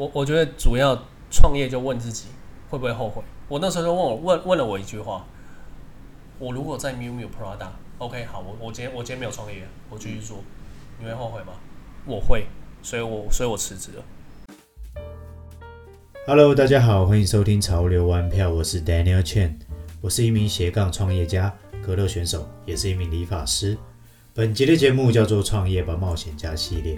[0.00, 0.98] 我我觉得主要
[1.30, 2.28] 创业就问自己
[2.70, 3.22] 会不会后悔。
[3.48, 5.26] 我那时候就问我问问了我一句话：
[6.38, 10.38] 我如果在 Miu Miu Prada，OK，好，我我今天我今天没有创业，我继续做，
[10.98, 11.52] 你会后悔吗？
[12.06, 12.46] 我会，
[12.80, 14.02] 所以我所以我辞职了。
[16.26, 19.56] Hello，大家好，欢迎收听潮流玩票，我是 Daniel Chen，
[20.00, 21.54] 我是一名斜杠创业家、
[21.84, 23.76] 格斗选手，也是一名理发师。
[24.32, 26.96] 本集的节目叫做《创业吧冒险家》系列。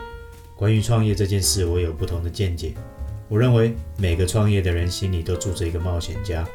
[0.57, 2.75] 关于创业这件事，我有不同的见解。
[3.29, 6.47] 我认为每个创业的人心里都住着一个冒险家，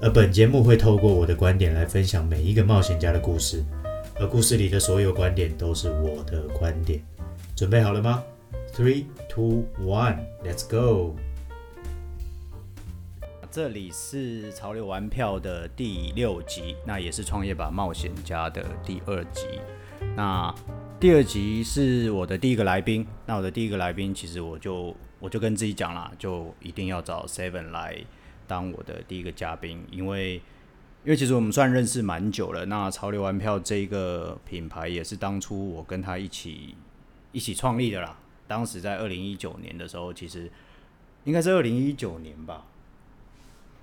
[0.00, 3.62] 而本节目会透过我的观点来分享每一个冒险家的故事，
[4.18, 7.00] 而故事里的所有观点都是我的观点。
[7.54, 8.24] 准备好了吗
[8.74, 11.14] ？Three, two, one, let's go！
[13.50, 19.46] 这里是潮流玩票的第六集，那也是创业吧冒险家的第二集。
[20.16, 20.54] 那
[21.00, 27.96] 第二集是我的第一个来宾，那我的第一个来宾其实我就我就跟自己讲了，就一定要找 Seven 来
[28.46, 30.34] 当我的第一个嘉宾，因为
[31.04, 32.66] 因为其实我们算认识蛮久了。
[32.66, 36.74] 那潮流玩票这一个品牌也是当初我跟他一起
[37.32, 38.16] 一起创立的啦。
[38.46, 40.50] 当时在二零一九年的时候，其实
[41.24, 42.64] 应该是二零一九年吧。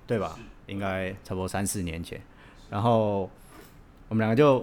[0.04, 0.38] 对吧？
[0.66, 2.20] 应该差不多三四年前，
[2.68, 3.30] 然后
[4.08, 4.62] 我们两个就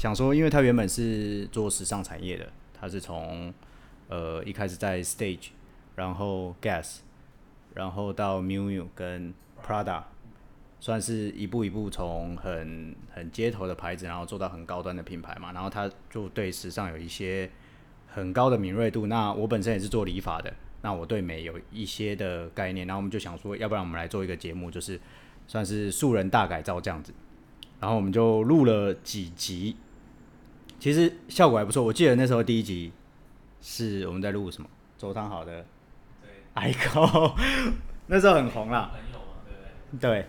[0.00, 3.52] 想说，因为他原本是做时尚产业的，他是从
[4.08, 5.48] 呃一开始在 Stage，
[5.94, 7.00] 然后 Guess，
[7.74, 10.04] 然后到 Miu Miu 跟 Prada，
[10.80, 15.52] 算是一步一步从很很街头的牌子，然后做到很高端的品牌嘛。
[15.52, 17.50] 然后他就对时尚有一些
[18.08, 19.06] 很高的敏锐度。
[19.06, 20.50] 那我本身也是做理发的。
[20.80, 24.98] 那我对美有一些的概念，然后我们就想说，要不然我们来做一个节目，就是
[25.46, 27.12] 算是素人大改造这样子。
[27.78, 29.76] 然后我们就录了几集，
[30.80, 31.84] 其实效果还不错。
[31.84, 32.90] 我记得那时候第一集
[33.60, 34.68] 是我们在录什么？
[34.98, 35.64] 周汤好的
[36.20, 37.32] 对，ICO，
[38.08, 38.90] 那时候很红啦，
[40.00, 40.26] 对，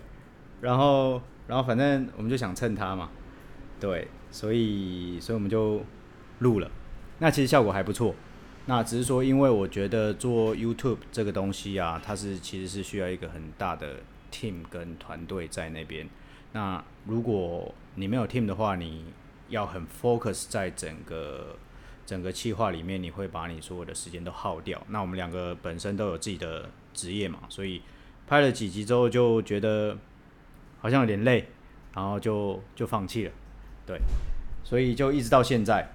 [0.61, 3.09] 然后然后反正我们就想蹭他嘛，
[3.79, 5.81] 对，所以所以我们就
[6.39, 6.69] 录了。
[7.19, 8.13] 那其实效果还不错。
[8.67, 13.95] 那只是说，因为我觉得做 YouTube 这个东西啊，它是其实是需要一个很大的
[14.31, 16.07] team 跟团队在那边。
[16.53, 19.05] 那如果你没有 team 的话，你
[19.51, 21.55] 要很 focus 在整个
[22.07, 24.81] 整个计划里面，你会把你所有的时间都耗掉。
[24.89, 27.83] 那我们两个本身都有自己的职业嘛，所以
[28.27, 29.95] 拍了几集之后就觉得
[30.79, 31.45] 好像有点累，
[31.93, 33.31] 然后就就放弃了。
[33.85, 33.99] 对，
[34.63, 35.93] 所以就一直到现在。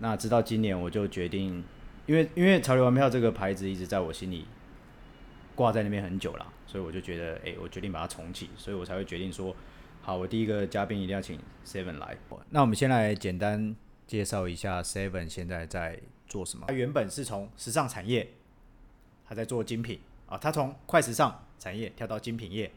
[0.00, 1.62] 那直到今年，我就决定。
[2.06, 4.44] 因为因为潮流玩票这个牌子一直在我心里
[5.54, 9.54] 挂在那边很久了，所以我就觉得，哎，我决定把它重启，所以我才会决定说，
[10.02, 12.16] 好，我第一个嘉宾一定要请 Seven 来。
[12.48, 16.66] 那我们先来简单介绍一下 Seven 现在在做什么。
[16.68, 18.28] 他原本是从时尚产业，
[19.28, 22.72] 他在做精品啊，他从快时尚产业跳到精品业，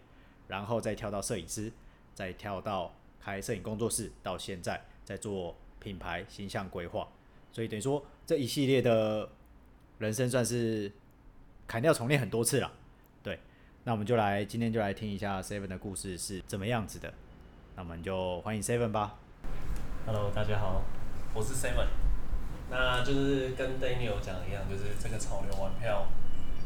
[0.50, 1.72] 然后再跳到摄影师，
[2.13, 7.07] 再跳到开摄影工作室，到现在在做品牌形象规划。
[7.53, 9.29] 所以等于说，这一系列的
[9.97, 10.91] 人生算是
[11.66, 12.72] 砍掉重练很多次了。
[13.84, 17.14] 对，那我们就来今天就来听一下 Seven 的故事是怎么样子的。
[17.76, 19.16] 那我们就欢迎 Seven 吧。
[20.06, 20.84] Hello，大家好，
[21.34, 21.88] 我是 Seven。
[22.70, 26.08] 那就是跟 Daniel 讲一样，就是这个潮流玩票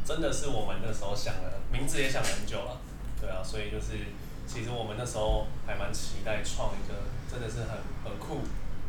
[0.04, 2.80] 真的是我们那时候想的，名字也想了很久了。
[3.20, 3.98] 对啊，所以就是
[4.46, 6.94] 其实我们那时候还蛮期待创一个
[7.30, 8.40] 真的是很很酷。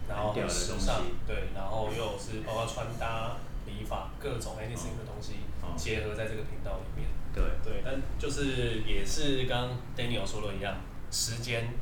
[0.08, 5.34] 然后很时尚，对，然后又是包括穿搭、理发各种 anything 的东西
[5.78, 7.08] 结合在这个频道里面。
[7.34, 10.78] 对对，但就是也是刚 Daniel 说的一样，
[11.12, 11.74] 时间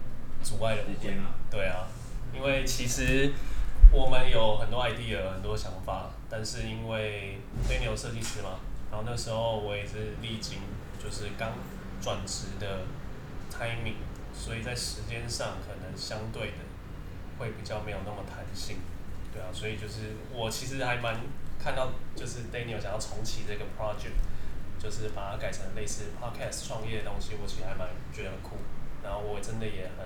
[0.43, 1.17] 阻碍了一点。
[1.49, 1.87] 对啊，
[2.33, 3.31] 因为其实
[3.91, 8.59] 我们有很多 idea、很多想法，但是因为 Daniel 设计师嘛，
[8.91, 10.59] 然后那时候我也是历经
[11.01, 11.53] 就是刚
[12.01, 12.81] 转职的
[13.51, 14.01] timing，
[14.33, 16.57] 所以在时间上可能相对的。
[17.39, 18.77] 会比较没有那么弹性，
[19.31, 21.15] 对啊，所以就是我其实还蛮
[21.59, 24.17] 看到，就是 Daniel 想要重启这个 project，
[24.79, 28.57] 就是把它改成类似 podcast 创业的东西，我其实还蛮觉得很酷，
[29.03, 30.05] 然后我真的也很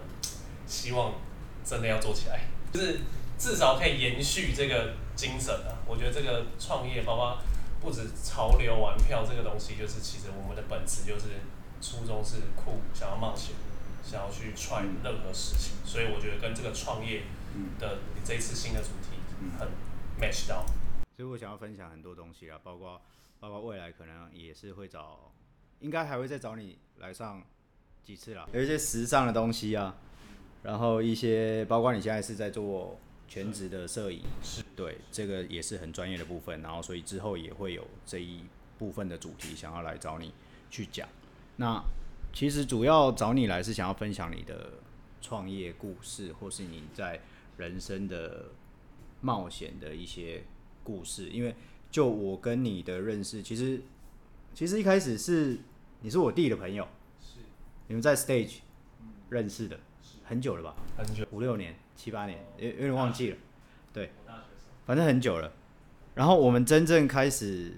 [0.67, 1.13] 希望
[1.63, 2.41] 真的要做起来，
[2.73, 2.99] 就是
[3.37, 5.79] 至少可以延续这个精神啊。
[5.85, 7.39] 我觉得这个创业，包括
[7.81, 11.41] 不止潮流玩票这个东西，就是其实我们的本质就是
[11.81, 13.55] 初衷是酷，想要冒险。
[14.03, 17.21] 想要去 try 任何事情，嗯、所以我觉得跟这个创业
[17.79, 19.19] 的你这一次新的主题
[19.59, 19.67] 很
[20.19, 20.65] match 到。
[21.15, 22.99] 所以我想要分享很多东西啊，包括
[23.41, 25.33] 包括未来可能也是会找，
[25.79, 27.43] 应该还会再找你来上
[28.03, 28.47] 几次啦。
[28.53, 29.97] 有一些时尚的东西啊，
[30.61, 38.43] 然后一些包括你现在是在做全职的摄影，是对这个也是很专业的部分，然后所以之后也会有这一
[38.77, 40.31] 部分的主题，想要来找你
[40.69, 41.09] 去讲。
[41.55, 41.83] 那
[42.31, 44.73] 其实主要找你来是想要分享你的
[45.19, 47.19] 创业故事，或是你在
[47.57, 48.49] 人生的
[49.19, 50.43] 冒险的一些
[50.83, 51.29] 故事。
[51.29, 51.55] 因为
[51.91, 53.81] 就我跟你的认识，其实
[54.55, 55.59] 其实一开始是
[55.99, 56.87] 你是我弟的朋友，
[57.21, 57.41] 是
[57.87, 58.59] 你们在 Stage
[59.29, 59.77] 认识的，
[60.23, 60.73] 很久了吧？
[60.97, 63.37] 很久，五六年、七八年，有有点忘记了。
[63.93, 64.09] 对，
[64.85, 65.51] 反正很久了。
[66.15, 67.73] 然后我们真正开始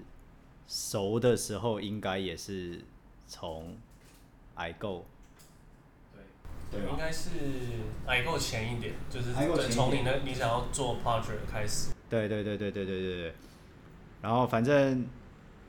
[0.68, 2.80] 熟的时候，应该也是
[3.26, 3.76] 从
[4.56, 5.02] iGo。
[6.70, 7.30] 对，对应该是
[8.06, 11.92] iGo 前一点，就是点对从你的，你想要做 project 开始。
[12.08, 13.34] 对对对对对对对对。
[14.24, 15.06] 然后反正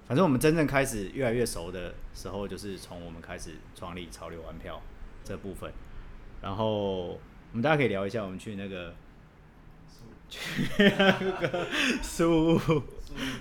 [0.07, 4.81] 反正我们真正开始越来越熟的时候，就是从我们开始创立潮流玩票
[5.25, 5.73] 这部分。
[6.41, 7.19] 然后我
[7.51, 8.95] 们大家可以聊一下，我们去那个
[10.29, 11.67] 去那个
[12.01, 12.83] 树屋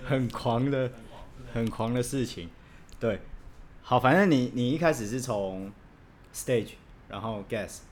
[0.05, 0.91] 很狂的
[1.53, 2.51] 很狂的事情。
[2.99, 3.21] 对，
[3.83, 5.71] 好，反正你你一开始是从
[6.35, 6.73] Stage，
[7.09, 7.83] 然后 Guess、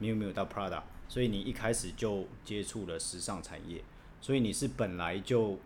[0.00, 3.84] Miu Miu 到 Prada，所以你一开始就接触了时尚产业，
[4.20, 5.60] 所以你是本来就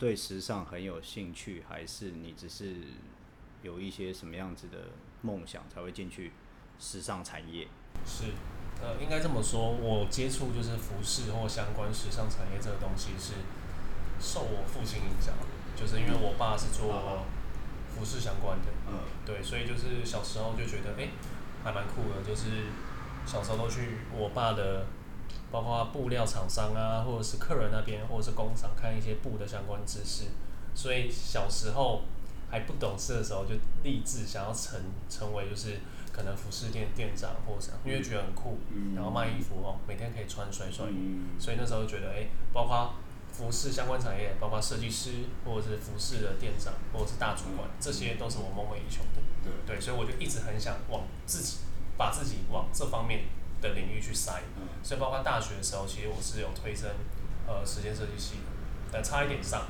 [0.00, 2.74] 对时尚很有兴趣，还是你只是
[3.62, 4.78] 有一些什么样子的
[5.20, 6.32] 梦想才会进去
[6.78, 7.68] 时尚产业？
[8.06, 8.24] 是，
[8.80, 13.34] 呃，应该这么说，我接触就是服饰或相关时尚产业这个东西是
[14.18, 15.34] 受我父亲影响，
[15.76, 17.26] 就是因为我爸是做
[17.94, 21.10] 服饰相关的，嗯，对，所以就是小时候就觉得，哎、欸，
[21.62, 22.72] 还蛮酷的，就是
[23.26, 24.86] 小时候都去我爸的，
[25.50, 30.24] 包括布料厂商啊，或者是客人那边，或者是工厂看一些布的相关知识，
[30.74, 32.02] 所以小时候
[32.50, 35.78] 还不懂事的时候，就立志想要成成为就是。
[36.12, 42.92] 可能服饰店店长或者因为觉得很酷，嗯、然后卖衣服哦，每天可以穿帅帅，嗯、所以那时候觉得哎、欸，包括
[43.32, 45.12] 服饰相关产业，包括设计师
[45.44, 49.22] 或者是服饰的店长或者是大主管，嗯、这些都是我梦寐以求的。
[49.44, 51.58] 对，对，所以我就一直很想往自己
[51.96, 53.26] 把自己往这方面
[53.60, 54.42] 的领域去塞。
[54.56, 56.90] 嗯、所以包括大学的时候，其实我是有推升
[57.46, 58.42] 呃时间设计系的，
[58.92, 59.62] 但差一点上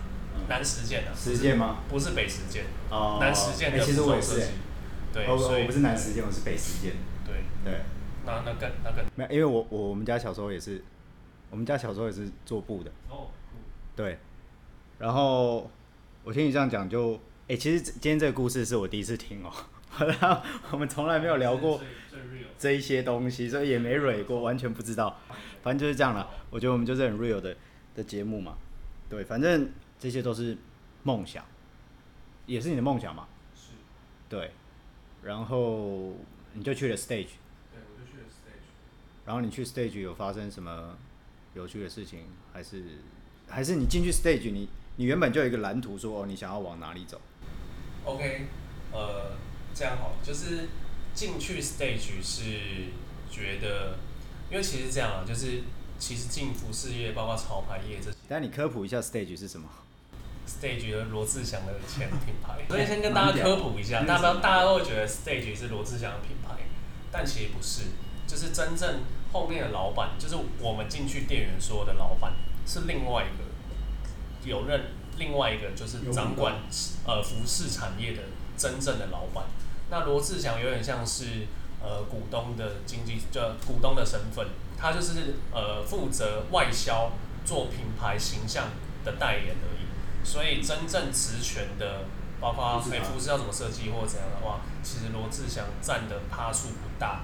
[0.48, 1.14] 南实践的。
[1.14, 1.78] 实践吗？
[1.88, 2.64] 不是北实践。
[2.90, 3.18] 哦。
[3.20, 4.46] 南实践的服装设计。
[5.12, 6.94] 对，哦、所以我不是南实践，我是北实践。
[7.26, 7.80] 对对，
[8.24, 10.82] 那那更那更没有，因为我我我们家小时候也是，
[11.50, 12.90] 我们家小时候也是做布的。
[13.08, 13.26] 哦。
[13.96, 14.18] 对，
[14.98, 15.70] 然后
[16.22, 19.52] 我听你这样讲，就哎、欸，其实今天这个故事是我第一次听哦，
[20.70, 21.80] 我们从来没有聊过
[22.60, 25.18] 这一些东西，所以也没蕊过，完全不知道。
[25.62, 27.56] 反正就是这样了，我觉得我们就是很 real 的
[27.94, 28.56] 的节目嘛。
[29.08, 30.56] 对，反正这些都是
[31.02, 31.44] 梦想，
[32.44, 33.26] 也是你的梦想嘛。
[33.56, 33.72] 是。
[34.28, 34.50] 对。
[35.22, 36.14] 然后
[36.54, 37.36] 你就去了 stage，
[37.70, 39.26] 对，我就去了 stage。
[39.26, 40.96] 然后你去 stage 有发生什么
[41.54, 42.20] 有趣的事情，
[42.52, 42.82] 还是
[43.46, 47.20] 还是你进去 stage，你你原本就有一个蓝图说，说哦，你想要往哪里走
[48.04, 48.46] ？OK，
[48.92, 49.32] 呃，
[49.74, 50.68] 这样好，就是
[51.14, 52.42] 进去 stage 是
[53.30, 53.98] 觉得，
[54.50, 55.62] 因为其实这样啊，就是
[55.98, 58.16] 其实进服饰业，包括潮牌业这些。
[58.28, 59.68] 但你科普一下 stage 是什么
[60.48, 66.54] ？Stage 的罗志祥的前品牌， 所以先跟大家科普一下，大家大家都会觉得 Stage 是罗志祥的品牌，
[67.12, 67.82] 但其实不是，
[68.26, 69.00] 就是真正
[69.32, 72.32] 后面的老板，就是我们进去店员说的老板
[72.66, 74.86] 是另外一个，有任
[75.18, 76.54] 另外一个就是掌管
[77.06, 78.22] 呃服饰产业的
[78.56, 79.44] 真正的老板。
[79.90, 81.46] 那罗志祥有点像是
[81.82, 84.46] 呃股东的经济，就股东的身份，
[84.78, 87.12] 他就是呃负责外销
[87.44, 88.68] 做品牌形象
[89.04, 89.80] 的代言而已。
[90.24, 92.04] 所以真正职权的，
[92.40, 97.22] 包括美服是要怎么设计或者怎样的话，其实罗志祥占的趴数不大，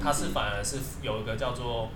[0.00, 1.90] 他是反而是有一个叫做，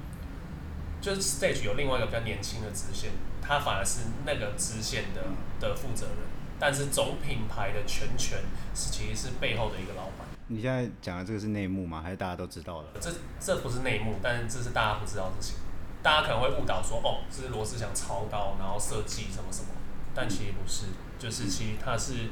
[1.00, 5.22] 就是 Stage 有另外一个比较年轻的支线，他反而是那个支线的
[5.60, 6.16] 的负责人，
[6.60, 8.38] 但是总品牌的全权
[8.74, 10.28] 是其实是背后的一个老板。
[10.48, 12.02] 你现在讲的这个是内幕吗？
[12.02, 12.88] 还是大家都知道的？
[13.00, 15.56] 这这不是内幕，但是这是大家不知道的事情，
[16.02, 19.68] 大家可能会误导说，哦，这是罗志祥操刀，然后设计什么什么。
[20.12, 20.86] 但其实不是，
[21.18, 22.30] 就是其实他是，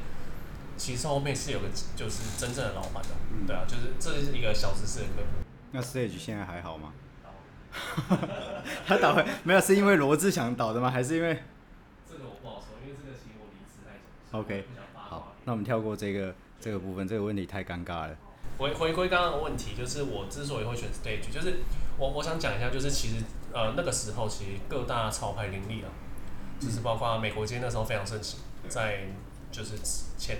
[0.75, 5.45] 其实后面是有个就是真正的老板的，嗯、对啊，就是这是一个小知识的科普。
[5.71, 6.91] 那 Stage 现在还好吗？
[7.23, 8.17] 倒
[8.85, 10.91] 他倒回没有，是因为罗志祥倒的吗？
[10.91, 11.41] 还是因为？
[12.05, 14.11] 这个我不好说，因为这个其实我离职太久。
[14.31, 18.15] OK，好，那我们跳过这个这个部分，这个问题太尴尬了。
[18.57, 21.61] 回回归刚刚的问题，就是我之所以会选 Stage，就是
[21.97, 25.89] 我我想讲一下，就是其实呃那个时候其实各大潮牌林立啊。
[26.59, 29.05] 就是包括美国街那时候非常盛行，在
[29.49, 29.77] 就是
[30.17, 30.39] 前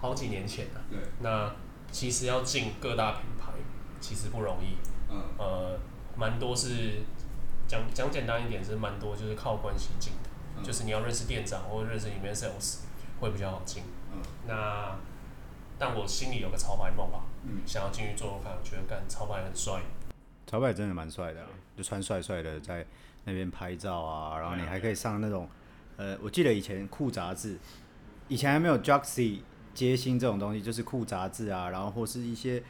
[0.00, 0.80] 好几年前的。
[0.88, 1.00] 对。
[1.20, 1.52] 那
[1.90, 3.52] 其实要进各大品牌
[4.00, 4.76] 其实不容易。
[5.10, 5.20] 嗯。
[5.36, 5.76] 呃，
[6.16, 7.02] 蛮多是
[7.66, 12.82] 讲讲简单一点是蛮多就是靠关系进的，就是你要认识店长或者认识里面 sales
[13.20, 13.82] 会比较好进。
[14.12, 14.96] 嗯，那
[15.78, 19.80] 但我心里有个潮牌梦吧，嗯，想要进去做做看，我觉得干潮牌很帅。
[20.46, 22.86] 潮牌真的蛮帅的、啊，就穿帅帅的在
[23.24, 25.48] 那边拍照啊，然后你还可以上那种，
[25.96, 27.58] 呃，我记得以前酷杂志，
[28.28, 29.40] 以前还没有 Juxy
[29.74, 32.62] 街星这种东西，就是酷杂志啊，然后或是一些，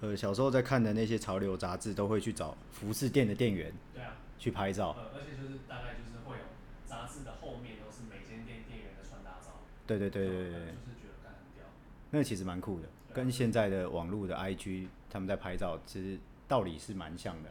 [0.00, 4.94] 呃，小时候在看的那些潮流杂志，都会去找服饰店的店员，对啊，去拍照。
[4.98, 6.44] 呃，而且就是大概就是会有
[6.84, 9.62] 杂志的后面都是每间店店员的穿搭照。
[9.98, 11.64] 对对对对对对，就是觉得干很屌。
[12.10, 16.18] 那其实蛮酷的，跟现在的网络的 IG 他们在拍照，其实。
[16.48, 17.48] 道理是蛮像的，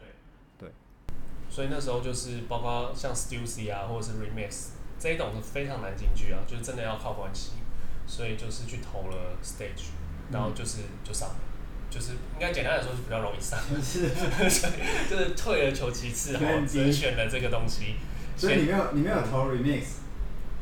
[0.60, 1.16] 对，对，
[1.50, 7.54] 所以那时候就是包括像 Stussy 啊，或者是 Remix 这一种是非常难进去啊，就是真的要靠关系，
[8.06, 9.90] 所以就是去投了 Stage，
[10.32, 11.36] 然后就是就上了，
[11.90, 14.10] 就是应该简单来说是比较容易上，是，
[15.10, 17.96] 就是退而求其次，然后只选了这个东西。
[18.38, 20.01] 所以你没有你没有投 Remix？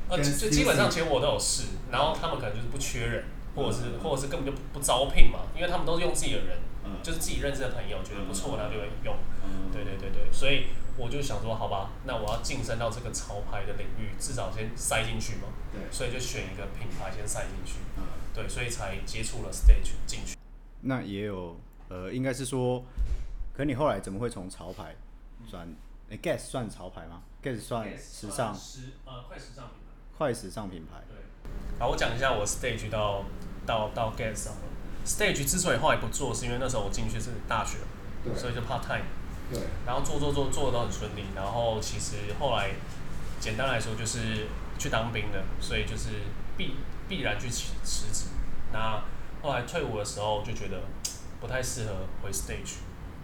[0.09, 3.25] 呃，就基本上其实我都有试，然后他们可能就是不缺人，
[3.55, 6.57] 或者是或者是根本就不招聘嘛，因为他们都是用自己的人。
[7.03, 9.15] 就是自己认识的朋友觉得不错，然后就会用。
[9.71, 10.65] 对对对对，所以
[10.97, 15.49] 我就想说，好吧，那我要晋升到这个潮牌的领域，至少先塞进去嘛。
[15.71, 15.81] 对。
[15.91, 17.81] 所以就选一个品牌先塞进去。
[17.97, 18.03] 嗯。
[18.33, 20.35] 对，所以才接触了 Stage 进去。
[20.81, 21.55] 那也有，
[21.89, 22.83] 呃，应该是说，
[23.53, 24.95] 可你后来怎么会从潮牌
[25.47, 25.71] 转？
[26.09, 28.55] 哎，Guess 算潮牌吗？Guess 算时尚。
[28.55, 29.78] 时呃，快时尚品牌。
[30.19, 31.01] 快时尚品牌。
[31.07, 31.15] 对。
[31.79, 33.23] 好，我讲一下我 Stage 到
[33.65, 34.61] 到到 Guess 上了。
[35.05, 37.77] Stage 之所以后来不做，是因为那时候我进去是大学，
[38.35, 39.05] 所以就 part time。
[39.49, 39.61] 对。
[39.85, 42.71] 然后做做做做的都很顺利，然后其实后来
[43.39, 44.47] 简单来说就是
[44.77, 46.09] 去当兵的，所以就是
[46.57, 46.75] 必
[47.07, 48.29] 必然去辞辞职。
[48.73, 49.01] 那
[49.41, 50.81] 后来退伍的时候就觉得
[51.39, 52.79] 不太适合回 Stage，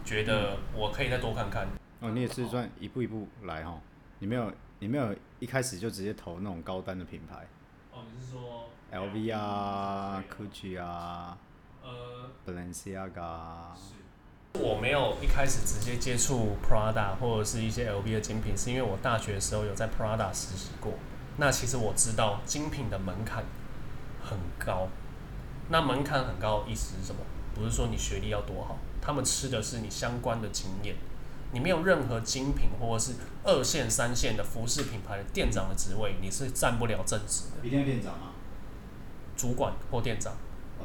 [0.05, 1.67] 觉得我可以再多看看。
[1.99, 3.77] 哦，你也是算一步一步来哈，
[4.19, 4.49] 你没有
[4.79, 7.47] 你没有一开始就直接投那种高端的品牌。
[7.93, 11.37] 哦，你是说？LV 啊，Gucci 啊。
[11.83, 20.93] 呃，Balenciaga 是，我没有一开始直接接触 Prada 或者是一些 LV 的精品，是因为我大学的时候有在 Prada 实习过。
[21.37, 23.43] 那其实我知道精品的门槛
[24.23, 24.87] 很高。
[25.69, 27.21] 那门槛很高的意思是什么？
[27.53, 30.95] 不是说你学历要多好，他们吃的是你相关的经验。
[31.55, 33.13] 你没有任何精品或者是
[33.45, 37.65] 二线、三线的服饰品牌的店长的职位，你是占不了正职的。
[37.65, 38.33] 一定要店长吗？
[39.37, 40.33] 主管或店长。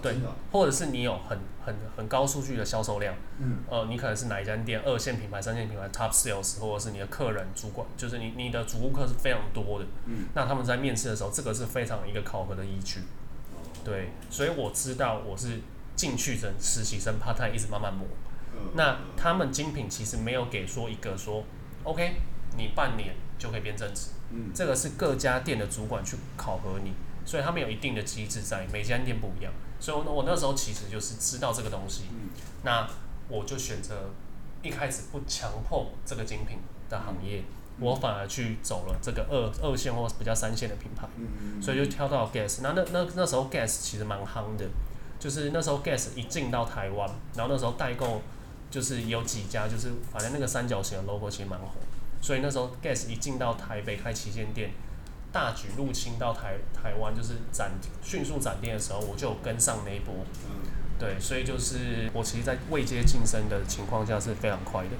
[0.00, 1.37] 对，哦、或者是你有很
[1.67, 13.00] 很很高数据的销售量，嗯，呃，你可能是哪一家店二线品牌、三线品牌 top sales，或者是你的客人主管，就是你你的主顾客是非常多的，嗯，那他们在面试的时候，这个是非常一个考核的依据，
[13.53, 15.61] 哦、对，所以我知道我是
[15.97, 18.30] 进去的实习生，part time 一直慢慢磨，嗯、
[18.75, 21.45] 那他们精品其实没有给说一个说
[21.83, 22.16] ，OK，
[22.57, 26.92] 你半年就可以变正职，嗯，这个是各家店的主管去考核你，
[27.25, 29.52] 所以他们有一定的机制在，每家店不一样。
[29.80, 32.28] 所以，我我那时候其实就是知道这个东西，嗯、
[32.64, 32.87] 那
[33.28, 34.11] 我就选择
[34.62, 36.59] 一开始不强迫这个精品
[36.90, 37.40] 的行业，
[37.78, 42.61] 嗯、我反而去走了这个二二线或比较三线的品牌，嗯、所以就挑到 Guess。
[42.62, 44.66] 那那那那时候 Guess 其实蛮夯的，
[45.19, 48.21] 就是那时候 Guess 一进到台湾，然后那时候代购
[48.71, 51.71] 就是有几家，就是反正那个三角形的 logo 其实蛮红，
[52.21, 54.71] 所以那时候 Guess 一进到台北开旗舰店。
[55.33, 57.71] 大举入侵到台台湾，就是展
[58.03, 60.12] 迅速展店的时候，我就跟上那一波。
[60.45, 60.67] 嗯，
[60.99, 64.91] 对，所以就是我其实，在未接晋升的情况下是非常快的。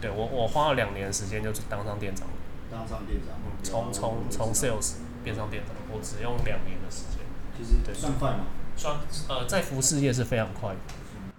[0.00, 2.34] 对我，我花了两年的时间就当上店长了。
[2.70, 3.34] 当上店长。
[3.44, 4.92] 嗯，从从从 sales
[5.24, 7.18] 变上店长，我只用两年的时间。
[7.58, 8.46] 就是对，算快吗？
[8.76, 8.96] 算，
[9.28, 10.78] 呃，在服饰业是非常快的。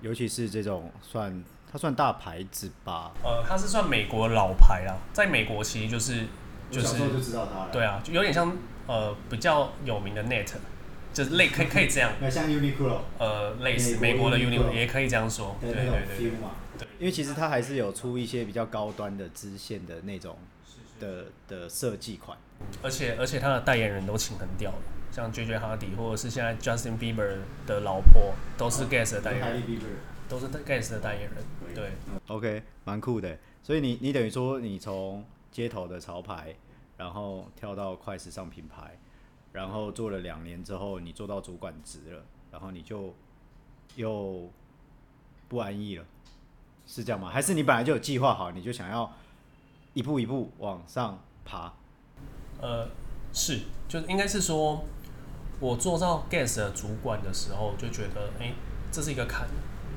[0.02, 1.42] 尤其是这种算，
[1.76, 3.12] 它算大牌子吧？
[3.22, 6.24] 呃，它是算美国老牌啦，在美国其实就是。
[6.72, 7.70] 就是就知道它了。
[7.72, 8.52] 对啊，就有点像
[8.88, 10.48] 呃比较有名的 Net，
[11.14, 12.12] 就是类 可以可以这样。
[12.20, 13.00] 那像 Uniqlo。
[13.20, 15.56] 呃，类似美国的 Uniqlo 也可以这样说。
[15.62, 16.32] 对对对对。
[16.80, 20.38] 对，因为其实它还是有出一些比较高端的支线的那种
[21.00, 22.38] 的的设计款。
[22.82, 24.78] 而且而且它的代言人都请很屌的，
[25.12, 27.36] 像 JJ 哈迪或者是现在 Justin Bieber
[27.68, 29.62] 的老婆都是 Guess 的代言人。
[30.28, 31.44] 都是 Guess 的代言人。
[31.74, 31.92] 对。
[32.28, 33.38] OK，蛮酷的。
[33.64, 36.56] 所以你你等于说你从街头的潮牌，
[36.98, 38.98] 然后跳到快时尚品牌，
[39.52, 43.14] 然后做了两年之后，你做到主管职了，然后你就
[43.96, 44.50] 又
[45.48, 46.06] 不安逸了，
[46.86, 47.30] 是这样吗？
[47.30, 49.12] 还是你本来就有计划好，你就想要
[49.94, 51.74] 一步一步往上爬？
[52.62, 52.88] 呃，
[53.34, 54.84] 是，就应该是说，
[55.60, 58.54] 我做到 Guess 的主管的时候，就觉得，哎，
[58.92, 59.48] 这是一个坎，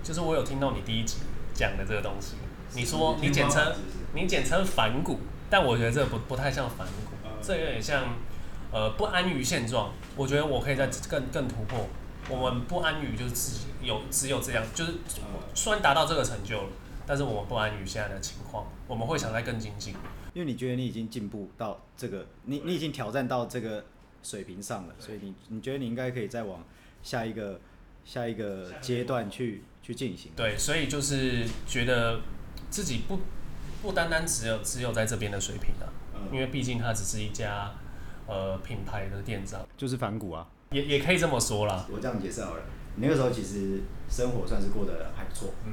[0.08, 1.18] 就是我有听到你第一集
[1.52, 2.36] 讲的这个东西，
[2.74, 3.74] 你说你简称
[4.14, 5.20] 你简称反骨。
[5.50, 8.16] 但我觉得这不不太像反骨，这有点像，
[8.72, 11.86] 呃不安于现状，我觉得我可以再更更突破。
[12.30, 14.94] 我们不安于就是自己有只有这样，就是
[15.54, 16.68] 虽然达到这个成就了，
[17.06, 19.92] 但是我们不安于现在的情况，我们会想再更精进。
[20.32, 23.84] 因为你觉得你已经进步到这个，你你已经挑战到这个
[24.22, 26.64] 水平上了，所以你你觉得你应该可以再往
[27.02, 27.60] 下一个
[28.06, 30.30] 下一个阶段去去进行。
[30.36, 32.20] 对，所以就是觉得
[32.68, 33.18] 自己不
[33.80, 35.92] 不单单只有只有在这边的水平了，
[36.30, 37.72] 因为毕竟它只是一家
[38.26, 40.46] 呃品牌的店长，就是反骨啊。
[40.72, 41.86] 也也可以这么说啦。
[41.90, 42.62] 我这样解释好了，
[42.96, 43.80] 你那个时候其实
[44.10, 45.72] 生活算是过得还不错，嗯，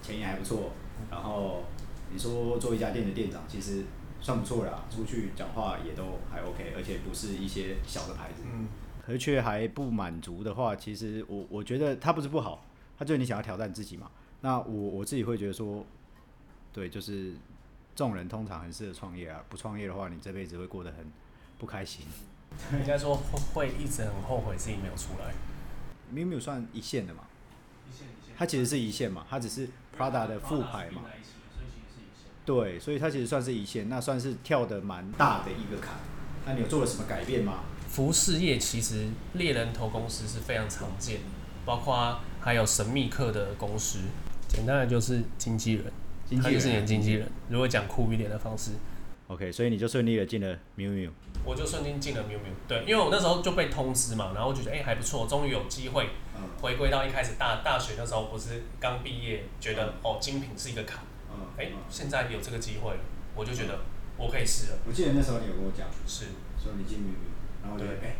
[0.00, 0.72] 钱也还不错，
[1.10, 1.64] 然后
[2.10, 3.84] 你说做一家店的店长，其实
[4.22, 8.68] 算不错啦，出去讲话也都还 OK，而且不是一些小的牌子，嗯，
[9.06, 12.64] 而却还不满足的话，其实我我觉得他不是不好，
[13.02, 14.08] 他就是你想要挑战自己嘛。
[14.42, 15.84] 那我我自己会觉得说，
[16.72, 17.32] 对，就是
[17.96, 21.04] 这种人通常很适合创业啊，不创业的话，你这辈子会过得很
[21.58, 22.06] 不开心。
[22.78, 23.16] 应该说
[23.54, 25.34] 会一直很后悔自己没有出来。
[26.14, 27.24] miumiu 算一线的嘛？
[27.90, 28.36] 一线一线。
[28.38, 29.68] 它其实是一线嘛，它只是
[29.98, 31.02] Prada 的副牌嘛。
[32.46, 35.96] 对，所以它其实算是一线，那算是跳的蛮大的一个坎。
[36.46, 37.64] 那你有做了什么改变吗？
[37.88, 41.26] 服饰业其实猎人头公司是非常常见的，
[41.64, 44.00] 包括还有神秘客的公司，
[44.48, 45.84] 简单的就是经纪人，
[46.42, 47.28] 他就是你的经纪人。
[47.48, 48.72] 如果讲酷一点的方式。
[49.28, 51.08] OK，所以你就顺利的进了 miumiu，
[51.42, 56.10] 我就顺利进了 miumiu，对，因为我那时候就被通知嘛，然后我觉得哎、欸、还不错，终于有机会
[56.60, 61.04] 回归到一开始大大学那时候，不是刚毕业，觉得哦精品是一个坎，
[61.56, 63.00] 哎、欸，现在有这个机会了，
[63.34, 63.78] 我就觉得
[64.18, 64.78] 我可以试了。
[64.86, 66.26] 我记得那时候你有跟我讲，是。
[66.62, 67.32] 说你进 miumiu，
[67.62, 68.16] 然后我觉得哎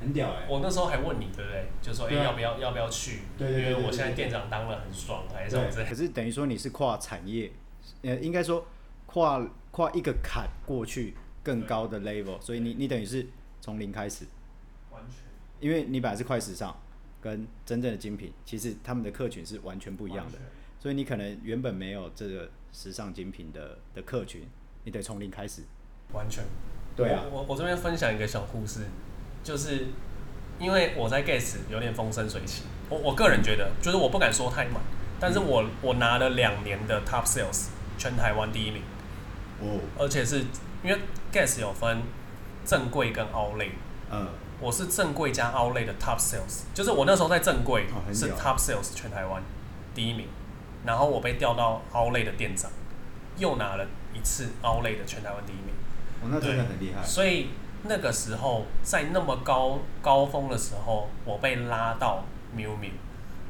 [0.00, 1.66] 很屌哎，我那时候还问你对不对？
[1.80, 3.22] 就说哎、欸、要不要要不要去？
[3.38, 5.88] 对对对，因为我现在店长当了很爽，还是什么之类。
[5.88, 7.50] 可是等于说你是跨产业，
[8.02, 8.66] 呃，应该说。
[9.06, 13.24] 跨跨一个坎过去更高的 level，所以你你等于是
[13.62, 14.26] 从零开始，
[14.90, 15.20] 完全，
[15.60, 16.76] 因为你本来是快时尚，
[17.22, 20.38] 跟真正的精品，其实他们的客群是完全不一样的，
[20.78, 24.42] 所以你可能原本没有这个时尚精品的的客群，
[24.84, 25.62] 你得从零开始，
[26.12, 26.44] 完全，
[26.96, 28.80] 对啊，我我这边分享一个小故事，
[29.46, 29.86] 就是
[30.58, 34.82] 因为我在 Guess 有点风生水起，我我个人觉得，就是我不敢说太满，
[35.20, 38.82] 但是我我拿了两年的 Top Sales，全台湾第一名。
[39.60, 40.40] 哦，而且是
[40.82, 40.98] 因为
[41.32, 42.02] Guess 有分
[42.64, 43.70] 正柜跟 Outlet，
[44.10, 44.26] 嗯，
[44.58, 49.40] 我是正柜加 Outlet 的 Top Sales，就是我那时候在正柜是 Top Sales 全台湾
[49.94, 50.26] 第一名，
[50.84, 52.68] 然后我被调到 Outlet 的店长，
[53.38, 55.72] 又拿了一次 Outlet 的全台湾第一名，
[56.22, 57.02] 哦，那真的很厉害。
[57.04, 57.50] 所以
[57.88, 62.24] 那个时候在那么高高峰的时候，我被拉到
[62.56, 62.92] miumiu，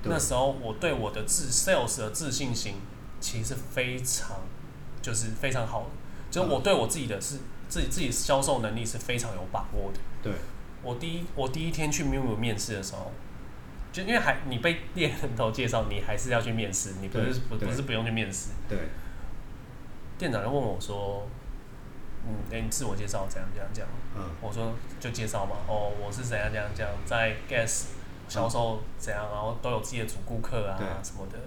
[0.04, 2.76] 那时候我对我的自 Sales 的自信心
[3.20, 4.40] 其实非常。
[5.02, 5.86] 就是非常好的，
[6.32, 7.36] 就是我对我自己的是
[7.68, 10.00] 自己自己销售能力是非常有把握的。
[10.20, 10.32] 对，
[10.82, 13.12] 我第一我第一天去 miumiu 面试的时候，
[13.92, 18.48] 就因为还你被猎人头介绍，你还是要去面试，你不是不不是不用去面试。
[18.68, 18.76] 对。
[20.18, 21.28] 店长就问我说
[22.26, 25.56] ：“嗯，哎，你自我介绍怎样怎样这样？”嗯，我说就介绍嘛。
[25.68, 27.84] 哦，我是怎样怎样怎样，在 Guess
[28.28, 31.38] 销售怎样，然后都有自己的主顾客啊什么的，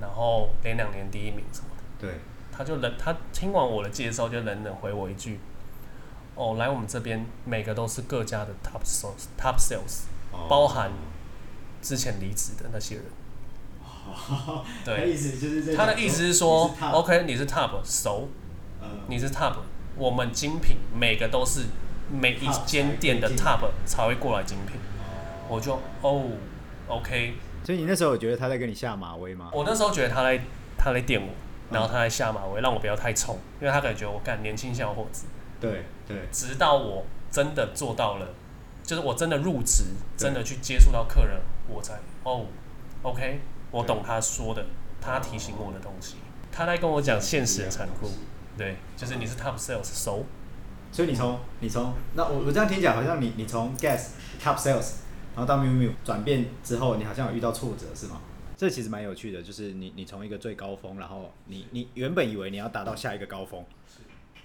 [0.00, 1.82] 然后连两年第一名什么的。
[1.98, 2.20] 对。
[2.54, 5.40] 他就冷，他听完我的介绍就冷冷回我一句
[6.36, 10.02] ：“哦，来我们这边每个都是各家的 top sales，top sales，
[10.50, 10.92] 包含
[11.80, 13.04] 之前离职的那些人。
[14.84, 18.28] ”对，他意思就是他的意思是说，OK，你是 top，so，
[19.08, 19.54] 你是 top，
[19.96, 21.66] 我们精品每个都是
[22.10, 24.80] 每一间店的 top 才会过来精品。
[25.48, 26.30] 我就哦
[26.88, 27.34] ，OK。
[27.64, 29.50] 所以你那时候有觉得他在跟你下马威吗？
[29.52, 30.40] 我那时候觉得他在
[30.76, 31.28] 他在电我。
[31.70, 35.24] 然后他在下马威，让我不要太冲，因为他感觉我干年轻小伙子。
[35.58, 36.18] 对对。
[36.30, 38.28] 直到我真的做到了，
[38.82, 42.44] 就是我真的入职，真的去接触到客人，我才哦
[43.00, 44.66] ，OK，我懂他说的，
[45.00, 46.16] 他提醒我的东西，
[46.52, 48.10] 他在跟我讲现实的残酷。
[48.56, 50.24] 对，就是你是 Top Sales，熟。
[50.90, 54.10] 所以你从你从那我我这样听起来好像你你从 Guess
[54.42, 54.96] Top Sales，
[55.34, 58.20] 然后到 miumiu 转变之后，你好像有遇到挫折是吗？
[58.56, 63.64] 这其实蛮有趣的，就是你你从一个最高峰，然后你你原本以为你要达到下一个高峰，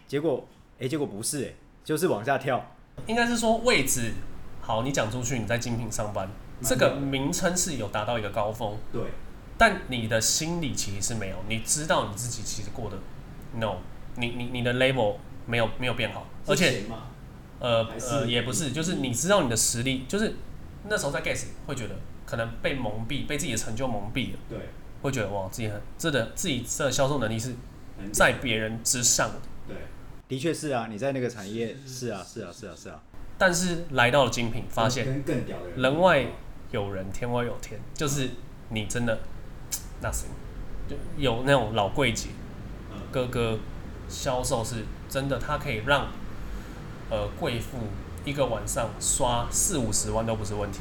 [0.08, 0.48] 结果
[0.80, 2.66] 哎，结果不是哎，就是往下跳。
[3.06, 4.14] 应该是说位置
[4.62, 6.28] 好，你讲出去你在精品上班，
[6.62, 9.02] 这个名称是有达到一个高峰，对。
[9.58, 12.98] 但你的心里其实是没有，你知道你自己其实过得
[13.60, 13.78] no，
[14.18, 16.84] 你你你的 level 没有没有变好，而且
[17.60, 20.36] 呃呃也不是，就是你知道你的实力，就是
[20.90, 21.96] 那时候在 Guess 会觉得。
[22.28, 24.40] 可能被蒙蔽，被自己的成就蒙蔽了。
[24.50, 24.60] 对，
[25.02, 27.56] 会觉得哇，自己很，这的自己这销售能力是
[28.12, 29.36] 在别人之上的。
[29.66, 29.78] 对，
[30.28, 33.02] 的确是啊，你在那个产业是啊，是啊，是啊，是啊。
[33.38, 36.26] 但是来到了精品，发现更屌的人，人外
[36.72, 38.30] 有人，天外有天，就是
[38.72, 39.18] 你真的
[40.04, 40.28] nothing，
[40.90, 42.28] 就有那种老柜姐
[43.10, 43.58] 哥哥
[44.10, 46.08] 销售是真的，他可以让
[47.10, 47.78] 呃贵妇
[48.26, 50.80] 一个晚上刷四五十万都不是问题。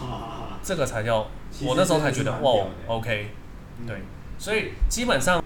[0.00, 1.26] 哇，这个才叫
[1.62, 3.30] 我那时候才觉得哇，OK，
[3.86, 4.02] 对，
[4.38, 5.42] 所以基本上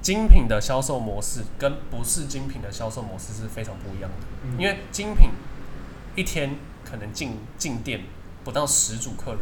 [0.00, 5.30] 精品的销售模式跟不是精品的销售模式是非常不一样的，因为精品
[6.14, 8.02] 一天可能进进店
[8.44, 9.40] 不到十组客人，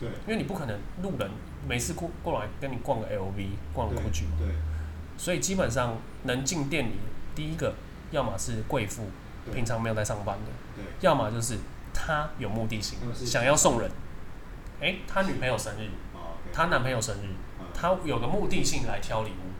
[0.00, 1.30] 对，因为你不可能路人
[1.68, 4.54] 每次过过来跟你逛个 LV，逛个 GUCCI，对，
[5.22, 6.94] 所以基本上能进店里，
[7.32, 7.76] 第一个
[8.10, 9.04] 要么是贵妇，
[9.54, 11.58] 平常没有在上班的，要么就是。
[11.94, 13.88] 他有目的性，想要送人。
[14.80, 15.90] 哎、欸，他女朋友生日，
[16.50, 17.28] 他男朋友生日，
[17.74, 19.52] 他有个目的性来挑礼物。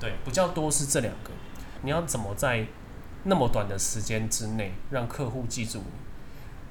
[0.00, 1.30] 对，比较多是这两个。
[1.82, 2.66] 你要怎么在
[3.22, 5.84] 那么短的时间之内让客户记住你？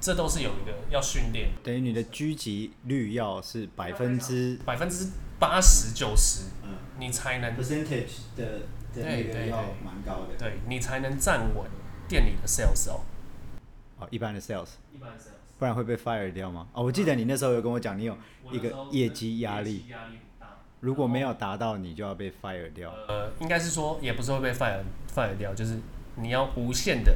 [0.02, 1.52] 这都是有一个要训练。
[1.64, 6.70] 等于你的狙击率要是百分之百分之八十九十，嗯
[7.00, 8.44] 你才能 percentage 的
[8.94, 11.70] 的那个要蛮高的，对，你才能站稳
[12.08, 13.02] 店里的 sales 哦。
[14.00, 16.68] 哦，一般的 sales，一般的 sales，不然会被 fire 掉吗？
[16.74, 18.18] 哦，我记得你那时候有跟我讲，你有
[18.52, 19.86] 一个业绩压力，
[20.80, 22.92] 如果没有达到，你就要被 fire 掉。
[23.08, 24.82] 呃，应该是说，也不是会被 fire
[25.14, 25.80] fire 掉，就是
[26.16, 27.16] 你要无限的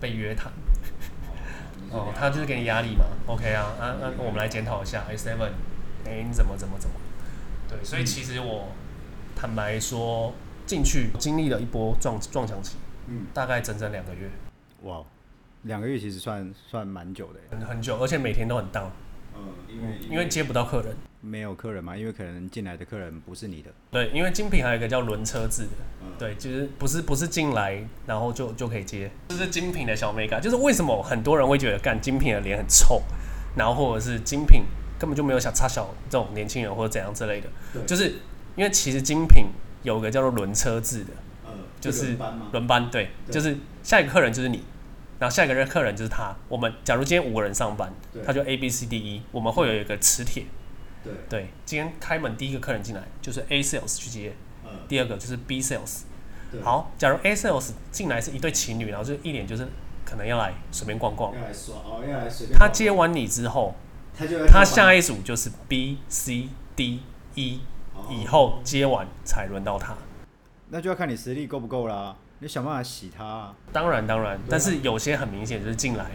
[0.00, 0.52] 被约谈。
[1.90, 3.04] 哦，他就是给你压力嘛。
[3.26, 5.04] OK 啊，啊啊，我们来检讨一下。
[5.16, 5.52] sa 问
[6.04, 6.94] 哎，你怎么怎么怎么？
[7.68, 8.68] 对，所以其实我
[9.36, 10.32] 坦白说，
[10.66, 12.76] 进去经历了一波撞撞墙期，
[13.06, 14.30] 嗯，大概整整两个月。
[14.82, 15.02] 哇。
[15.62, 18.90] 两个月其实算算蛮久的，很很久，而且每天都很 down。
[19.34, 23.70] 嗯，因为因为接不到客人，没有客人嘛，因为可能进来的客人不是你的。
[23.90, 33.02] 对，因为精品还有一个叫轮车制的，嗯、对，就是不是不是进来然后就就可以接，这是精品的小美感，就是为什么很多人会觉得干精品的脸很臭，
[33.56, 34.62] 然后或者是精品
[34.98, 37.48] 根本就没有想插小这种年轻人或者怎样之类的，
[37.86, 38.16] 就是
[38.56, 39.46] 因为其实精品
[39.82, 41.12] 有个叫做轮车制的，
[41.44, 42.16] 呃、就是
[42.52, 44.64] 轮班，对，对就是下一个客人就是你。
[45.20, 46.32] 然后下一个人客人就是他。
[46.48, 47.92] 我们假如今天五个人上班，
[48.24, 50.44] 他就 A B C D E，我们会有一个磁铁。
[51.02, 54.32] 对，对，今天开门第一个客人进来就是 A sales 去接，
[54.64, 56.02] 嗯、第二个就是 B sales。
[56.62, 59.66] 好，假如 A sales 进来是一对情侣，然后就一脸就是
[60.04, 61.34] 可能要来随便逛逛。
[61.34, 62.56] 要来耍哦，要来随便。
[62.56, 63.74] 他接完你之后，
[64.18, 67.02] 他就他下一组就是 B C D
[67.36, 67.60] E，
[67.94, 69.94] 哦、以后接完才轮到他。
[70.70, 72.16] 那就要看你实力够不够啦。
[72.40, 73.54] 你想办法洗他啊。
[73.72, 76.06] 当然当然，但是有些很明显就是进来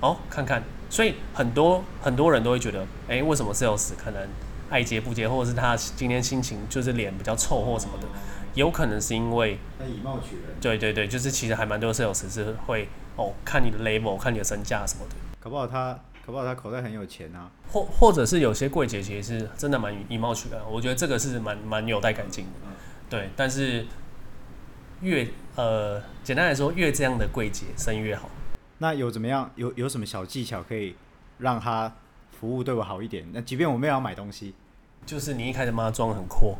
[0.00, 4.28] 哦，看看，所以很多很多人都会觉得，哎，为什么 sales 可能
[4.68, 8.08] 爱接不接，或者是他今天心情就是脸比较臭或什么的，
[8.54, 10.46] 有可能是因为他以貌取人。
[10.60, 15.14] 对对对，就是其实还蛮多 sales 是会哦，看你的 level，看你的身价什么的。
[15.38, 17.50] 搞不好他，搞不好他口袋很有钱啊。
[17.70, 22.50] 或或者是有些柜姐其实是真的蛮以貌取人，我觉得这个是蛮蛮有待改进的。
[23.08, 23.86] 对，但是。
[25.02, 28.30] 越呃，简单来说，越这样的柜姐生意越好。
[28.78, 29.50] 那有怎么样？
[29.56, 30.94] 有有什么小技巧可以
[31.38, 31.92] 让他
[32.30, 33.26] 服务对我好一点？
[33.32, 34.54] 那即便我没有要买东西，
[35.04, 36.56] 就是你一开始帮他装很阔，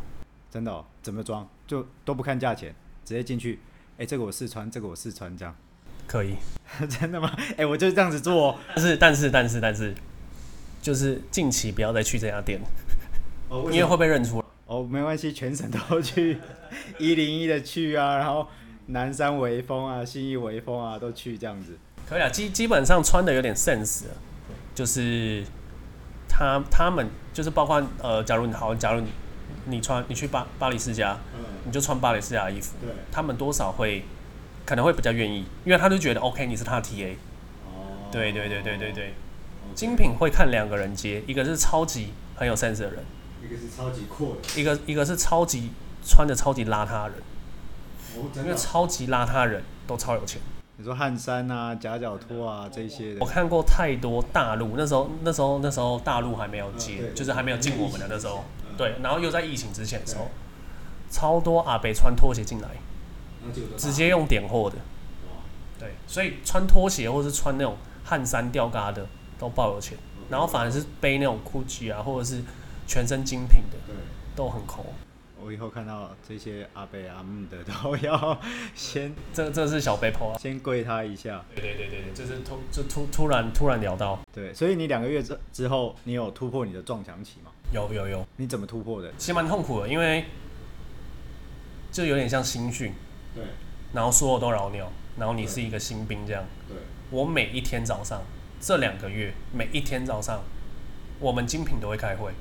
[0.50, 0.84] 真的、哦？
[1.00, 1.48] 怎么装？
[1.64, 3.60] 就都不看价钱，直接进去。
[3.92, 5.54] 哎、欸，这个我试穿，这个我试穿，这样
[6.12, 6.36] 可以？
[6.88, 7.32] 真的吗？
[7.52, 8.58] 哎、欸，我就是这样子做、喔。
[8.74, 9.94] 但是但是但是但是，
[10.82, 12.60] 就是近期不要再去这家店，
[13.48, 14.44] 哦、为因为会被认出来。
[14.66, 16.36] 哦，没关系，全省都去，
[16.98, 18.46] 一零一的去啊，然后
[18.86, 21.78] 南山微风啊，信义微风啊，都去这样子。
[22.06, 24.02] 可以啊，基基本上穿的有点 sense，
[24.74, 25.42] 就是
[26.28, 29.08] 他他们就是包括呃，假如你好，假如你
[29.66, 34.04] 你穿你去巴巴黎世家，嗯、你就穿巴黎世家的衣服，对他们多少会
[34.64, 37.14] 可能会比较愿意，因为他就觉得 OK，你是他的 TA。
[37.66, 38.10] 哦。
[38.10, 39.14] 对对对对对对。
[39.74, 43.04] 精品会看两个人接，一个是超级很有 sense 的人。
[43.42, 45.70] 一个是超级阔的，一个一个是超级
[46.06, 47.18] 穿的超级邋遢的人，
[48.16, 50.40] 哦、因为超级邋遢的人都超有钱。
[50.76, 60.28] 你说汗衫啊、夹脚拖啊这些的，我看过太多大陆那时候那时候那时候大陆还没有接，嗯、就是还没有进我们的那时候，嗯、对，然后又在疫情之前的时候，
[61.10, 62.68] 超多阿北穿拖鞋进来，
[63.76, 64.76] 直接用点货的，
[65.78, 69.06] 对，所以穿拖鞋或是穿那种汗衫吊嘎的
[69.38, 72.42] 都爆有钱，嗯、然后反而是背那种 GUCCI 啊或者是。
[72.84, 73.94] 全身精品的，对，
[74.34, 74.84] 都很抠。
[75.40, 78.38] 我以后看到这些阿贝阿姆的，都要
[78.74, 81.42] 先，这这是小背包啊，先跪他一下。
[81.54, 84.18] 对对对对对，就是突就突突然突然聊到。
[84.34, 87.52] 对，所以你两个月之之后，你有突破你的撞墙期吗？
[87.72, 88.26] 有有有。
[88.36, 89.10] 你怎么突破的？
[89.16, 90.24] 其实蛮痛苦的，因为
[91.92, 92.92] 就有点像新训。
[93.34, 93.44] 对。
[93.92, 96.44] 然后所有都老鸟，然后你是一个新兵这样。
[96.68, 96.76] 对。
[97.10, 98.22] 我每一天早上
[98.58, 100.42] 这两个月每一天早上，
[101.20, 102.32] 我们精品都会开会，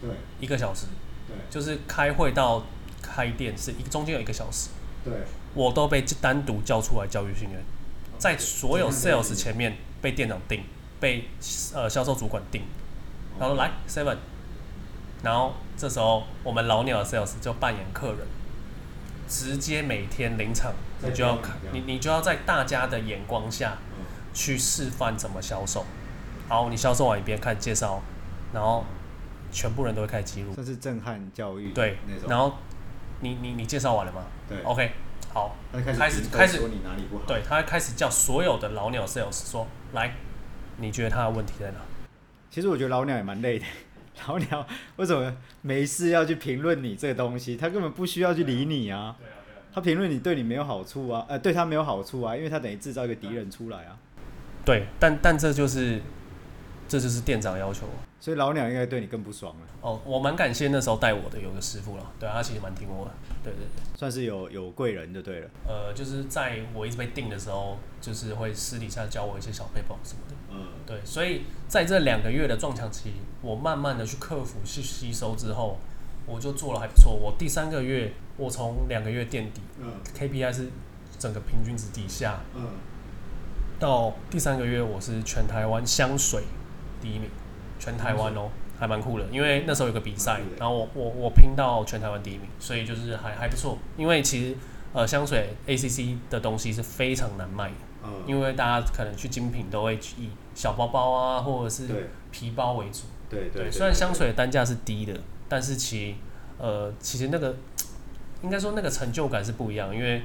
[0.00, 0.86] 对，一个小时，
[1.26, 2.62] 对，就是开会到
[3.02, 4.70] 开店是一个中间有一个小时，
[5.04, 5.12] 对，
[5.54, 7.60] 我都被单独叫出来教育训练，
[8.18, 10.62] 在所有 sales 前面被店长定，
[11.00, 11.24] 被
[11.74, 12.62] 呃销售主管定，
[13.40, 14.18] 然后来 seven，
[15.24, 18.18] 然后这时候我们老鸟的 sales 就扮演客人，
[19.28, 23.76] 直接每天临场你就要看你你就要在大家的眼光下
[24.32, 25.84] 去示范怎么销售，
[26.48, 28.00] 好，你销售完一边看介绍，
[28.52, 28.84] 然后
[29.50, 32.54] 全部人都会开始记录，这是震撼教育，对，然后
[33.20, 34.22] 你你你介绍完了吗？
[34.48, 34.92] 对，OK，
[35.32, 40.14] 好，开始开始说你哪里不好，对，他会开始叫所有的老鸟 sales 说，来，
[40.76, 41.78] 你觉得他的问题在哪？
[42.50, 43.66] 其实我觉得老鸟也蛮累的，
[44.26, 47.56] 老鸟为什么没事要去评论你这个东西？
[47.56, 49.14] 他根本不需要去理你啊。
[49.18, 53.96] 对啊，对啊，他评论你对你没有好处啊，呃，对他没有好处啊，因为他等于制造一个敌人出来啊。
[54.64, 56.00] 对，但但这就是
[56.88, 57.86] 这就是店长要求，
[58.20, 59.66] 所以老鸟应该对你更不爽了。
[59.80, 63.12] 哦，我蛮感谢那时候带我的有个师傅了，对他其实蛮听我的，
[63.44, 65.48] 对对对，算是有有贵人就对了。
[65.66, 70.34] 呃，就是在我一直被定的时候，就是会私底下教我一些小配方什么的。
[70.50, 75.78] 嗯，对，所以在这两个月的撞墙期，我慢慢的去克服、去吸收之后，
[76.26, 77.12] 我就做了还不错。
[77.12, 80.68] 我第三个月，我从两个月垫底，嗯，KPI 是
[81.18, 82.68] 整个平均值底下，嗯。
[83.80, 86.42] 到第三个月，我是全台湾香水
[87.00, 87.30] 第一名，
[87.78, 89.24] 全台湾哦，还蛮酷的。
[89.30, 93.78] 因为那时候有个比赛，然后我我我拼到全台湾第一名，所以就是还还不错。
[93.96, 94.56] 因为其实
[94.92, 97.74] 呃香水 ACC 的东西是非常难卖的，
[98.26, 101.88] 因为大家可能去精品都会以小包包啊或者是
[102.30, 103.04] 皮包为主。
[103.28, 103.70] 对对。
[103.70, 105.18] 虽然香水的单价是低的，
[105.48, 106.16] 但是其
[106.58, 107.56] 呃其实那个
[108.42, 110.22] 应该说那个成就感是不一样，因为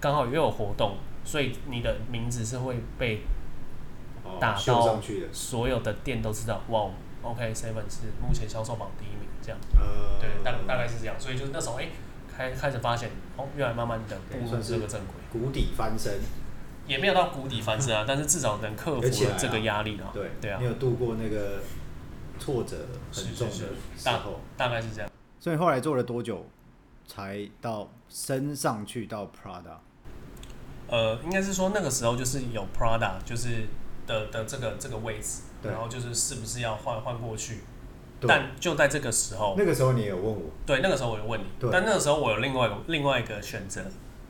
[0.00, 0.96] 刚好又有活动。
[1.22, 3.20] 所以你的名字是会被
[4.40, 4.98] 打到
[5.30, 6.88] 所有的店都知道，哇
[7.22, 9.58] ，OK Seven 是目前销售榜第一名，这样，
[10.18, 11.14] 对，大大概是这样。
[11.18, 11.88] 所以就是那时候，哎，
[12.34, 16.18] 开开始发现，哦，越来慢慢的步入这个正轨，谷底翻身，
[16.90, 20.10] 也没有到谷底翻身啊，但是至少能克服了这个压力了。
[20.12, 21.60] 对对啊，没有度过那个
[22.40, 22.76] 挫折
[23.12, 25.08] 很重的时候，大概是这样。
[25.38, 26.44] 所以后来做了多久
[27.06, 29.78] 才到升上去到 Prada？
[30.88, 33.68] 呃，应该是说那个时候就是有 Prada，就是
[34.08, 37.60] 的的这个这个位置，然后就是是不是要换换过去？
[38.26, 43.80] 但就在这个时候，那个时候你有问我，对，那个时候我有问你，但那个时候我有另外一个另外一个选择，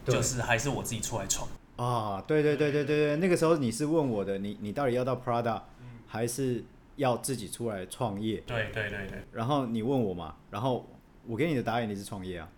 [0.04, 1.48] 就是还是我自己出来闯
[1.82, 2.22] 啊！
[2.26, 5.62] 对对对对对对，那个时候你是问我的，你你到底要到 Prada，
[6.06, 6.64] 还是
[6.96, 8.42] 要自己出来创业？
[8.46, 9.24] 对对对对。
[9.32, 10.86] 然后你问我嘛，然后
[11.26, 12.48] 我给你的答案，你是创业啊？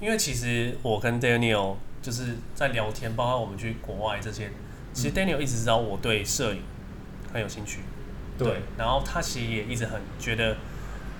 [0.00, 1.76] 因为其实我跟 Daniel。
[2.02, 4.48] 就是在聊天，包括我们去国外这些，
[4.92, 6.62] 其实 Daniel 一直知道我对摄影
[7.32, 7.80] 很有兴趣，
[8.38, 10.56] 对，对，然后他其实也一直很觉得，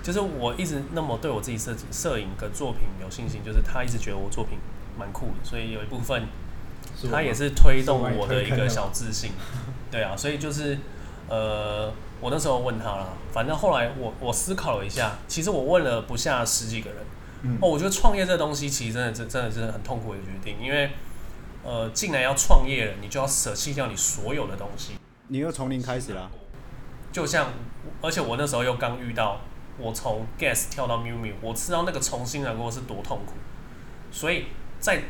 [0.00, 4.58] 就是我一直那么对我自己摄摄影跟作品有信心，就是他一直觉得我作品
[4.96, 6.22] 蛮酷的，所以有一部分
[7.10, 9.32] 他也是推动我的一个小自信，
[9.90, 10.78] 对啊，所以就是
[11.28, 16.98] 呃，我那时候问他了，反正后来我我思考了一下，其实我问了不下十几个人。
[17.60, 20.90] 哦，我觉得创业这东西其实真的真真的是很痛苦的决定，因为
[21.62, 24.94] 呃，既然要创业了，你就要舍弃掉你所有的东西。
[25.28, 26.30] 你又从零开始了，
[27.12, 27.52] 就像，
[28.00, 29.40] 而且我那时候又刚遇到，
[29.78, 33.34] 我从 Guess 跳到 Miu Miu，我知道那个重新来过是多痛苦，
[34.10, 34.46] 所以
[34.80, 35.02] 在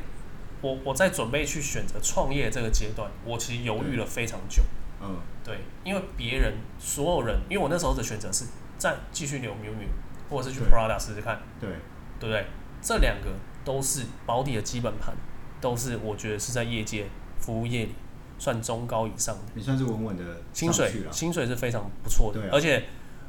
[0.66, 4.62] 我我在准备去选择创业这个阶段，我其实犹豫了非常久。
[5.00, 8.46] 嗯，对，因为别人所有人，因为我那时候的选择是
[8.78, 9.88] 再继续留 Miu Miu，
[10.28, 11.40] 或者是去 Prada 试试看。
[11.60, 11.70] 对。
[12.18, 12.46] 对不对？
[12.80, 13.28] 这两个
[13.62, 15.14] 都是保底的基本盘，
[15.60, 17.04] 都是我觉得是在业界
[17.38, 17.94] 服务业里
[18.38, 19.42] 算中高以上的。
[19.52, 20.24] 你算是稳稳的
[20.54, 22.40] 薪水，薪水是非常不错的。
[22.44, 22.84] 啊、而且，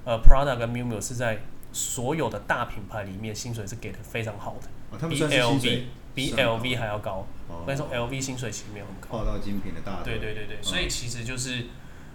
[0.06, 1.40] 呃，Prada 跟 Miu Miu 是在
[1.74, 5.84] 所有的大品牌里面薪水是给的非常好的，哦、比 LV
[6.18, 7.24] 比 LV 还要高。
[7.48, 9.20] 我跟你说，LV 薪水其实没有很高。
[9.20, 10.02] 报到精品的大。
[10.04, 11.68] 对对对对，所以其实就是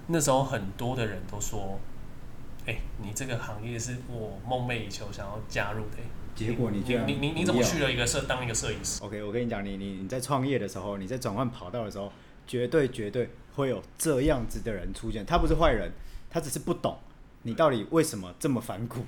[0.08, 1.78] 那时候很多的人都说，
[2.66, 5.98] 哎，你这个行业是我梦寐以求想要加入的。
[6.34, 12.12] 结果你这样，你你你怎么去了一个摄当一个摄影师？OK，我跟你讲，你你你在创业的时候，你在转换跑道的时候，
[12.44, 15.24] 绝对绝对会有这样子的人出现。
[15.24, 15.92] 他不是坏人，
[16.28, 16.98] 他只是不懂
[17.42, 19.04] 你到底为什么这么反骨。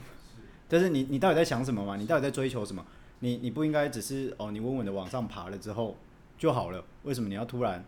[0.69, 1.97] 但是你你到底在想什么嘛？
[1.97, 2.87] 你到底在追求什么？
[3.25, 5.97] 你你不应该只是哦，你稳稳的往上爬了之后
[6.37, 6.85] 就好了。
[7.05, 7.83] 为什么你要突然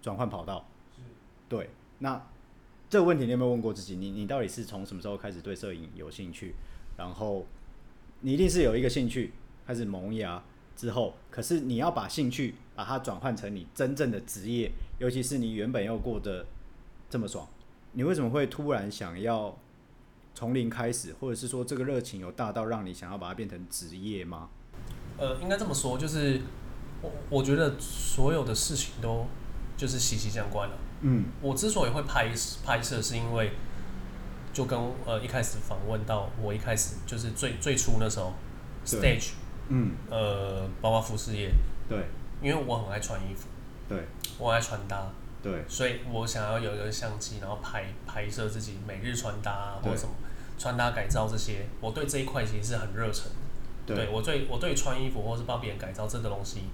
[0.00, 0.64] 转换跑道？
[1.48, 1.68] 对，
[1.98, 2.24] 那
[2.88, 3.96] 这个问题你有没有问过自己？
[3.96, 6.54] 你你到底是从什么时候开始对摄影有兴趣？
[6.96, 7.44] 然后。
[8.22, 9.30] 你一定是有一个兴趣
[9.66, 10.42] 开始萌芽
[10.74, 16.46] 之后，可是你要把兴趣把它转换成你真正的职业，尤其是你原本要过得
[17.10, 17.46] 这么爽？
[17.92, 19.54] 你为什么会突然想要
[20.34, 24.48] 从零开始，或者是说这个热情有大到让你想要把它变成职业吗？
[25.18, 26.40] 呃，应该这么说，就是
[27.02, 29.26] 我我觉得所有的事情都
[29.76, 30.74] 就是息息相关了。
[31.00, 32.30] 嗯，我之所以会拍
[32.64, 33.52] 拍摄，是因为
[34.52, 38.32] 就跟呃一开始访问到我一开始就是最最初那时候
[38.84, 39.30] ，stage，
[39.68, 41.50] 嗯，呃，包括服饰业，
[41.88, 41.98] 对，
[42.40, 43.48] 因为我很爱穿衣服，
[43.88, 44.06] 对，
[44.38, 45.10] 我爱穿搭。
[45.42, 50.12] 对，所以我想要有一个相机，然后拍拍摄自己每日穿搭啊，或者什么
[50.58, 53.45] 穿搭改造这些，我对这一块其实是很热忱的。
[53.86, 56.64] 对，我对我对穿衣服或是帮别人改造这个东西，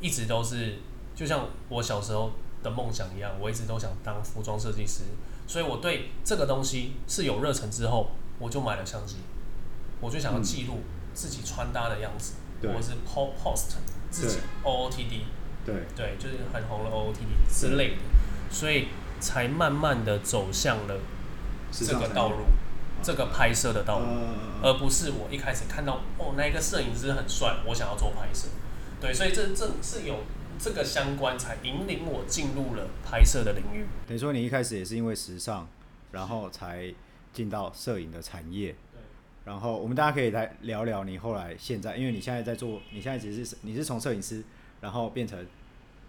[0.00, 0.76] 一直都是
[1.14, 2.30] 就像我小时候
[2.62, 5.02] 的梦想一样，我一直都想当服装设计师。
[5.46, 9.16] 所以我对这个东西是有热忱之后，我就买了相机，
[10.00, 10.78] 我就想要记录
[11.12, 13.74] 自己穿搭的样子，或者是 post
[14.10, 15.22] 自己 OOTD，
[15.66, 15.74] 对。
[15.96, 17.96] 对，就是很红的 OOTD 之类的。
[18.50, 18.88] 所以
[19.20, 20.96] 才慢慢的走向了
[21.72, 22.44] 这个道路，
[23.02, 24.06] 这个拍摄的道路，
[24.62, 28.48] 而不是我一开始看到哦，那个摄影师很帅，我想要做拍摄。
[29.00, 30.24] 对，所以这这是有
[30.58, 33.86] 这个相关，才引领我进入了拍摄的领域。
[34.06, 35.66] 等于说你一开始也是因为时尚，
[36.12, 36.92] 然后才
[37.32, 38.74] 进到摄影的产业。
[39.42, 44.44] 然后我们大家可以来聊聊你后来现在，因为你现在在做，你现在其实是你是从摄影师，
[44.82, 45.44] 然后变成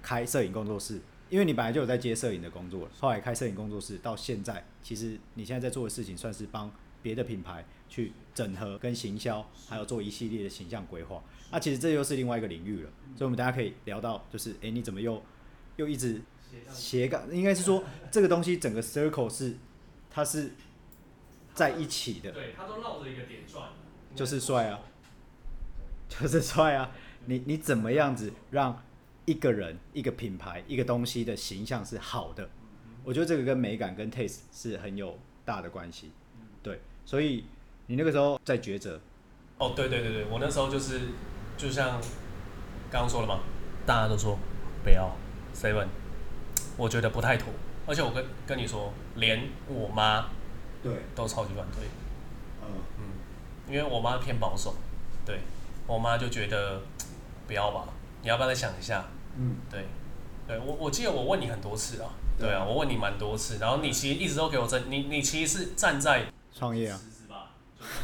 [0.03, 0.99] 开摄影工作室。
[1.31, 6.69] 因为你本来就有在接摄影的工作，后来开摄影工作室，到现在，其实你现在在做的事情算是帮
[7.01, 11.23] 别的品牌去整合跟行销，还有做一系列的形象规划。
[11.49, 15.23] 那其实这又是另外一个领域了，所以我们大家可以聊到，就是诶，你怎么又
[15.77, 16.21] 又一直
[16.67, 17.23] 斜杠？
[17.33, 19.55] 应该是说这个东西整个 circle 是
[20.09, 20.51] 它是
[21.53, 23.69] 在一起的，对，它都绕着一个点转，
[24.13, 24.81] 就是帅啊，
[26.09, 26.91] 就是帅啊，
[27.27, 28.83] 你你怎么样子让？
[29.25, 32.49] 一个人、一个品牌、一个东西的形象是好的，
[33.03, 36.11] 我觉得这个跟美感、跟 taste 是很有大的关系。
[36.63, 37.45] 对，所以
[37.87, 38.99] 你那个时候在抉择。
[39.57, 41.01] 哦，对对对对，我那时候就是
[41.55, 42.01] 就像
[42.89, 43.41] 刚刚说了嘛，
[43.85, 44.37] 大家都说
[44.83, 45.15] 不要
[45.53, 45.87] seven，
[46.77, 47.53] 我觉得不太妥，
[47.85, 50.29] 而且我跟跟你说，连我妈
[50.81, 51.87] 对都超级反对。
[52.63, 53.03] 嗯嗯，
[53.67, 54.73] 因为我妈偏保守，
[55.23, 55.41] 对
[55.85, 56.81] 我妈就觉得
[57.45, 57.87] 不要吧。
[58.21, 59.05] 你要不要再想一下？
[59.37, 59.85] 嗯，对，
[60.45, 66.99] 对我我记得我问你很多次啊，对啊，我问你蛮多次，然后你其实一直都给我站，你你其实是站在创业啊，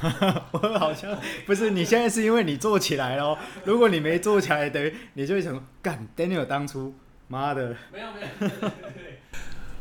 [0.52, 6.96] 我好像不是，你现在是因为你做起来了，如果你没做起来，等于你就会想干 Daniel 当初
[7.28, 8.72] 妈的，没有没有，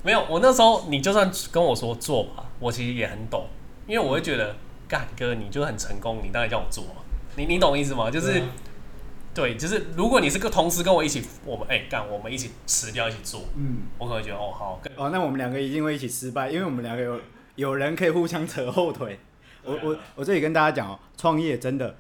[0.03, 3.47] 没有，我那时候你就算跟我说做吧，我其实也很懂，
[3.87, 4.57] 因为我会觉得
[4.89, 7.03] 干哥你就很成功，你当然叫我做嘛，
[7.37, 8.11] 你你懂意思吗？
[8.11, 8.43] 就是。
[9.37, 17.21] 对，就是如果你是个同事跟我一起，我们哎干，我们一起辞掉一起做，嗯，我可能会觉得哦好，哦那我们两个一定会一起失败，因为我们两个有
[17.57, 19.19] 有人可以互相扯后腿。
[19.63, 21.95] 我我我这里跟大家讲哦，创业真的，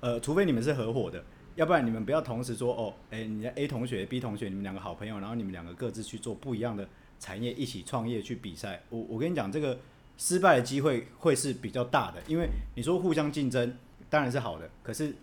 [0.00, 1.22] 呃，除非你们是合伙的，
[1.54, 6.88] 要不然你们不要同时说哦，哎，你的 A 同学、B 同学，你们两个好朋友，然后你们两个各自去做不一样的
[7.20, 8.82] 产业，一起创业去比赛。
[8.88, 9.78] 我我跟你讲，这个
[10.18, 13.76] 失败的机会会是比较大的，因为你说互相竞争
[14.08, 15.14] 当然是好的，可是。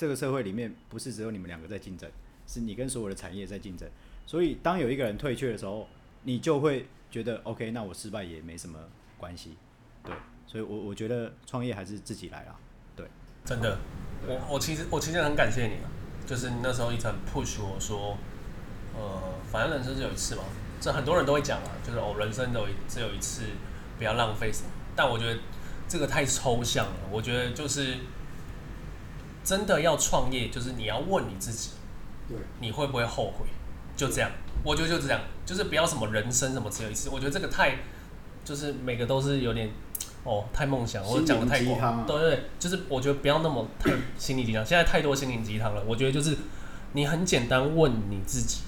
[0.00, 2.10] 这个社会里面不是只有你们两个在竞争，
[2.46, 3.86] 是你跟所有的产业在竞争。
[4.26, 5.86] 所以当有一个人退却的时候，
[6.22, 8.78] 你就会觉得 OK，那我失败也没什么
[9.18, 9.58] 关系。
[10.02, 10.14] 对，
[10.46, 12.58] 所以我我觉得创业还是自己来啊。
[12.96, 13.06] 对，
[13.44, 13.76] 真的，
[14.26, 15.90] 我我其实我其实很感谢你啊，
[16.26, 18.16] 就是你那时候一直很 push 我说，
[18.96, 20.44] 呃，反正人生只有一次嘛，
[20.80, 23.42] 这很多人都会讲啊，就是哦，人生都只有一次，
[23.98, 24.70] 不要浪费什么。
[24.96, 25.38] 但我觉得
[25.86, 27.98] 这个太抽象了，我觉得就是。
[29.50, 31.70] 真的要创业，就是你要问你自己，
[32.28, 33.44] 对，你会不会后悔？
[33.96, 34.30] 就这样，
[34.62, 37.10] 我觉得就这样，就是不要什么人生什么只有一次。
[37.10, 37.78] 我觉得这个太，
[38.44, 39.68] 就是每个都是有点，
[40.22, 44.64] 哦，太梦想，或者讲的太广，啊、对对对，就是我觉得不要那么太心灵鸡汤。
[44.64, 46.36] 现在太多心灵鸡汤了，我觉得就是
[46.92, 48.60] 你很简单问你自己。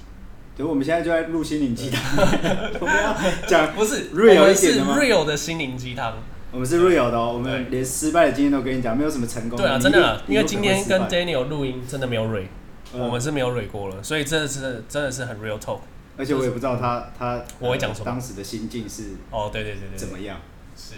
[0.56, 2.02] 对，我们现在就在录心灵鸡汤，
[2.80, 6.18] 我们要讲不是 real 是 real 的心灵鸡汤。
[6.52, 9.56] 我们是 real 的哦，我们连失败的经验都跟你讲，没有什么成功。
[9.56, 12.46] 对啊，真的，因为今天跟 Daniel 录音真的没有蕊，
[12.92, 15.78] 我们是没有蕊过了，所以真的是真的是很 real talk。
[16.18, 20.38] 而且我也不知道他他我会讲什么，当时的心境是哦，对对对对，怎么样？
[20.76, 20.96] 是，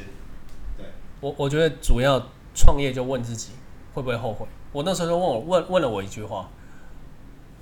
[0.77, 0.87] 对，
[1.21, 2.21] 我我觉得主要
[2.53, 3.53] 创业就问自己
[3.95, 4.45] 会不会后悔。
[4.73, 6.51] 我那时候就问我问问了我一句话，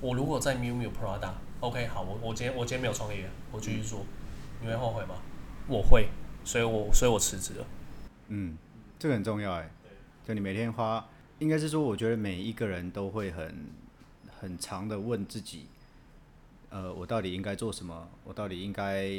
[0.00, 4.00] 我如果在 Miu Miu Prada，OK，好，我我今天我今天没有创业，我继续做，
[4.62, 5.16] 你会后悔吗？
[5.68, 6.08] 我会，
[6.42, 7.66] 所以我所以我辞职了。
[8.34, 8.56] 嗯，
[8.98, 9.70] 这个很重要哎。
[10.26, 11.06] 就你每天花，
[11.38, 13.66] 应该是说，我觉得每一个人都会很
[14.40, 15.66] 很长的问自己，
[16.70, 18.08] 呃，我到底应该做什么？
[18.24, 19.10] 我到底应该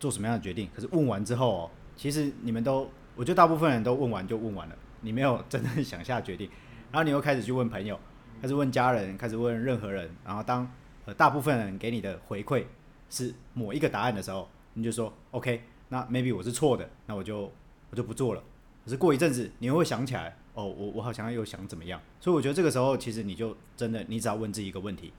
[0.00, 0.70] 做什么样的决定？
[0.74, 6.48] 可是问完之后哦，其实你们都，我觉得大部分人都问完就问完了，你没有真正想下决定，
[6.90, 8.00] 然后你又开始去问朋友，
[8.40, 10.66] 开始问家人，开始问任何人，然后当
[11.04, 12.64] 呃大部分人给你的回馈
[13.10, 17.52] 是某一个答案的时候，你就说 OK，那 maybe 我是错的，那我就
[17.96, 18.42] 就不做了。
[18.84, 22.00] 可是过一阵子，你又会想起来，哦，我我好像又想怎么样？
[22.20, 25.12] 所以我觉得这个时候，其实你就真的，你只要问自己一个问题：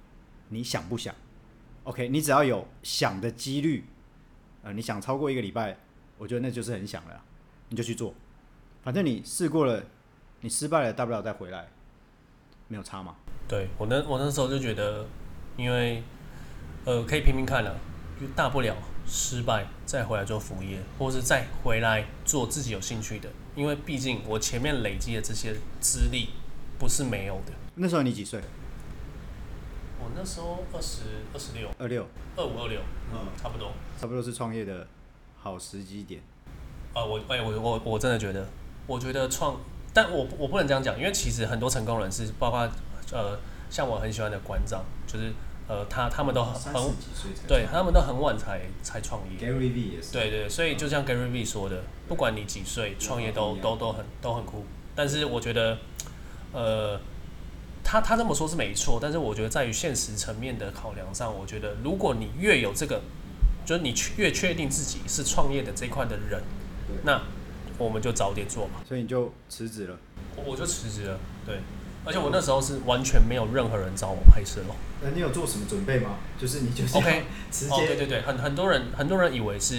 [0.47, 1.13] 你想不想
[1.83, 3.83] ？OK，你只要有想的几率，
[4.63, 5.77] 呃，你想超过一个礼拜，
[6.17, 7.21] 我觉得那就是很想了，
[7.67, 8.13] 你就去做。
[8.83, 9.83] 反正你试过了，
[10.39, 11.67] 你失败了，大不了再回来，
[12.69, 13.15] 没有差嘛。
[13.49, 15.05] 对，我那我那时候就觉得，
[15.57, 16.01] 因为
[16.85, 17.75] 呃，可以拼拼看了，
[18.19, 18.73] 就大不了
[19.07, 23.29] 失败再回来做服务业，或是再回来做自己有兴趣的。
[23.55, 26.29] 因为毕竟我前面累积的这些资历
[26.77, 27.53] 不是没有的。
[27.75, 28.41] 那时候你几岁？
[29.99, 31.03] 我那时候二十
[31.33, 32.05] 二十六，二六，
[32.35, 32.79] 二五二六，
[33.13, 34.85] 嗯，差不多，差不多是创业的
[35.39, 36.21] 好时机点。
[36.93, 38.45] 啊、呃，我哎、欸，我我我真的觉得，
[38.85, 39.59] 我觉得创，
[39.93, 42.59] 但我我不能这样讲，因为其实很多成功人士，包括
[43.11, 43.39] 呃，
[43.69, 45.31] 像我很喜欢的馆长，就是。
[45.67, 46.73] 呃，他他们都很，
[47.47, 49.37] 对，他们都很晚才才创业。
[49.37, 50.13] Gary V 也是。
[50.13, 54.65] 对对，所以就像 Gary V 说的，不管你几岁创业都都都很都很酷。
[54.95, 55.77] 但是我觉得，
[56.53, 56.99] 呃，
[57.83, 63.01] 他他这么说是没错，但是我觉得在于现实层面的考量上，我觉得如果你越有这个，
[63.65, 66.41] 就是你越确定自己是创业的这块的人，
[67.03, 67.21] 那
[67.77, 68.79] 我们就早点做嘛。
[68.87, 69.97] 所以你就辞职了？
[70.45, 71.59] 我就辞职了，对。
[72.05, 74.75] 而且我那时候是完全没有任何人找我拍摄哦。
[75.01, 76.17] 那你有做什么准备吗？
[76.39, 79.75] 就是你就是 OK， 直接哦，对对对，很很多人很多人以为是，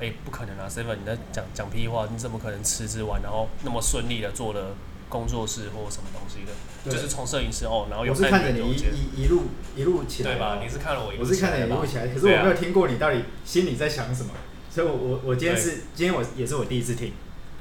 [0.00, 4.74] 哎、欸，不可能啊，Seven 你在讲讲屁话，你怎么可能辞职完然后那么顺利的做了
[5.08, 6.90] 工作室或什么东西的？
[6.90, 9.42] 就是从摄影师哦，然后有我是看着你一一一路
[9.76, 10.58] 一路起来，对吧？
[10.60, 14.30] 你是看了我一路，我是看着你一路起来，可是我没有听过你到底心里在想什么，
[14.68, 17.12] 所以我我我今天是今天我也是我第一次听，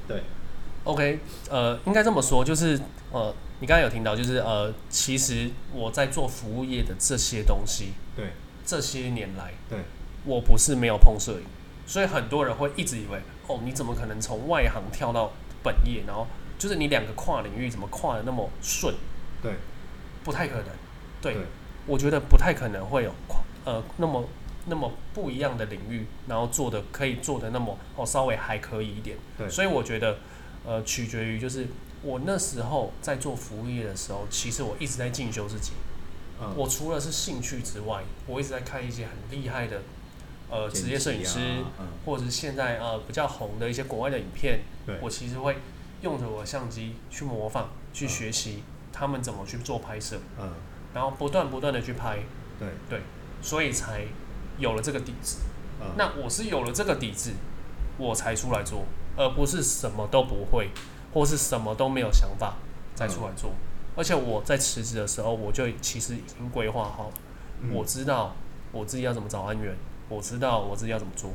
[0.08, 0.24] 对
[0.86, 1.20] ，OK，
[1.50, 2.80] 呃，应该这么说，就是
[3.12, 3.34] 呃。
[3.62, 8.32] 你刚才有听到，就是呃，其实我在做服务业的这些东西，对，
[8.66, 9.78] 这些年来，对，
[10.26, 11.44] 我不是没有碰摄影，
[11.86, 15.32] 所以很多人会一直以为，哦，你怎么可能从外行跳到
[15.62, 16.26] 本业，然后
[16.58, 18.96] 就是你两个跨领域怎么跨的那么顺？
[19.44, 19.54] 对，
[20.24, 20.66] 不太可能，
[21.22, 21.44] 对，对。
[21.86, 24.28] 我觉得不太可能会有跨呃那么
[24.66, 30.18] 那么不一样的领域，然后做的可以做的那么哦稍微还可以一点，对，所以我觉得
[30.66, 31.68] 呃取决于就是。
[32.04, 35.74] 我那时候在做服务业的时候，其实我一直在进修自己。
[36.42, 39.82] 嗯、我除了是兴趣之外，我一直在看一些很厉害的
[40.50, 44.62] 呃职业摄影师，啊嗯、或者是现在呃比较红的一些国外的影片。
[44.86, 45.58] 对我其实会
[46.02, 50.20] 用着我的相机去模仿、去学习他们怎么去做拍摄。
[50.40, 50.52] 嗯、
[50.96, 52.18] 然后不断不断的去拍。
[52.58, 53.02] 对对，
[53.44, 54.06] 所以才
[54.58, 55.38] 有了这个底子。
[55.80, 57.34] 嗯、那我是有了这个底子，
[58.00, 58.86] 我才出来做，
[59.16, 60.70] 而不是什么都不会。
[61.14, 62.56] 或是什么都没有想法
[62.96, 63.60] 再出来做，嗯、
[63.98, 67.12] 而且我在辞职的时候，我就其实已经规划好，
[67.62, 68.34] 嗯、我知道
[68.72, 69.76] 我自己要怎么找安源，
[70.08, 71.32] 我知道我自己要怎么做，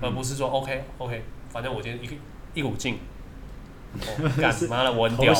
[0.00, 2.98] 嗯、而不是说 OK OK，反正我今天一一股劲，
[4.38, 5.32] 干妈的我很屌，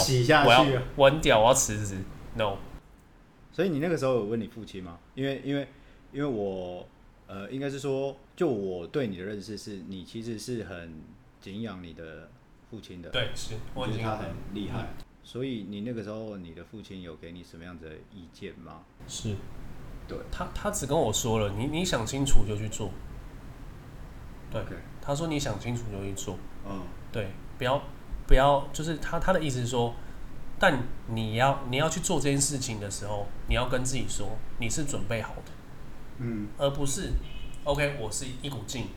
[0.47, 0.67] 我要
[0.97, 1.99] 我很屌，我要辞职
[2.37, 2.57] ，No。
[3.53, 4.99] 所以你那个时候有问你父亲吗？
[5.15, 5.69] 因为因为
[6.13, 6.87] 因为我
[7.27, 10.95] 呃，应该是说，就我对你的认识是你其实是很
[11.41, 12.31] 敬仰你的。
[12.71, 18.81] 父亲的对是，我觉得他很厉害，嗯、所以你那个时候你的父亲有给你什么样的意见吗？
[19.07, 19.35] 是，
[20.07, 22.91] 对他他只跟我说了，你你想清楚就去做。
[24.51, 24.63] 对.
[25.01, 26.37] 他说你想清楚就去做。
[26.69, 27.83] 嗯，对，不要
[28.27, 29.95] 不要，就是他他的意思是说，
[30.59, 35.53] 但你要你要去做这件事情的时候，你要跟自己说你是准备好的，
[36.19, 37.13] 嗯，而不是
[37.65, 38.89] OK，我是一股劲，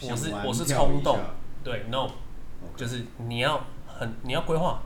[0.00, 1.18] 我是我是冲动，
[1.62, 2.08] 对，No。
[2.76, 4.82] 就是你要很你要规划，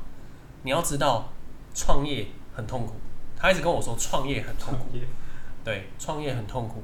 [0.62, 1.33] 你要知道
[1.74, 2.95] 创业很痛苦。
[3.37, 4.87] 他一直跟我说创业很痛苦，
[5.62, 6.83] 对，创业很痛苦，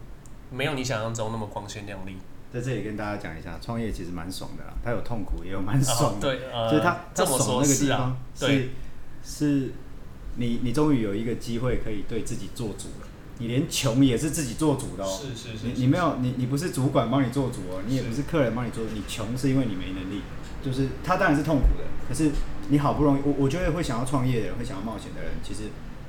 [0.50, 2.16] 没有你想象中那么光鲜亮丽。
[2.52, 6.28] 在这里跟大家讲一下，创业其实蛮爽的啦，它有痛苦，也有蛮爽的。
[6.28, 8.68] 哦、对，呃，就是他这么说，是啊，对，
[9.24, 9.72] 是
[10.36, 13.06] 你你终于有一个机会可以对自己做主了。
[13.38, 20.22] 你连穷也是自己做主的哦，是是是，你你没有你你不是主管帮你做主哦，你也不是客人帮你做主，你穷是因为你没能力。
[20.64, 22.30] 就是他当然是痛苦的，可是
[22.68, 25.62] 你好不容易，我我觉得会想要创业的人，会想要冒险的人，其实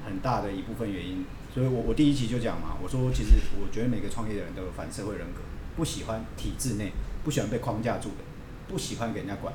[0.05, 5.41] 很大的一部分原因，所以我我第一期就讲嘛，我说其实我觉得每个创业的人都有反社会人格，
[5.75, 6.91] 不喜欢体制内，
[7.23, 8.23] 不喜欢被框架住的，
[8.67, 9.51] 不喜欢给人家管，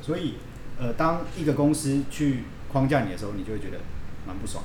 [0.00, 0.34] 所以
[0.78, 3.78] 呃，当一个公司去框架你的时候，你就会觉得
[4.28, 4.62] 蛮不爽，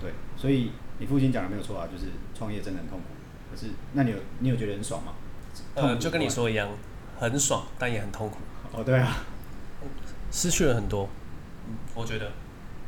[0.00, 3.04] 对，所以你父亲讲的没有错啊，就是创业真的很痛苦，
[3.50, 5.12] 可是那你有你有觉得很爽吗？
[5.74, 6.68] 呃，就跟你说一样，
[7.18, 8.36] 很爽，但也很痛苦。
[8.72, 9.24] 哦，对啊，
[10.30, 11.08] 失去了很多。
[11.68, 12.30] 嗯，我觉得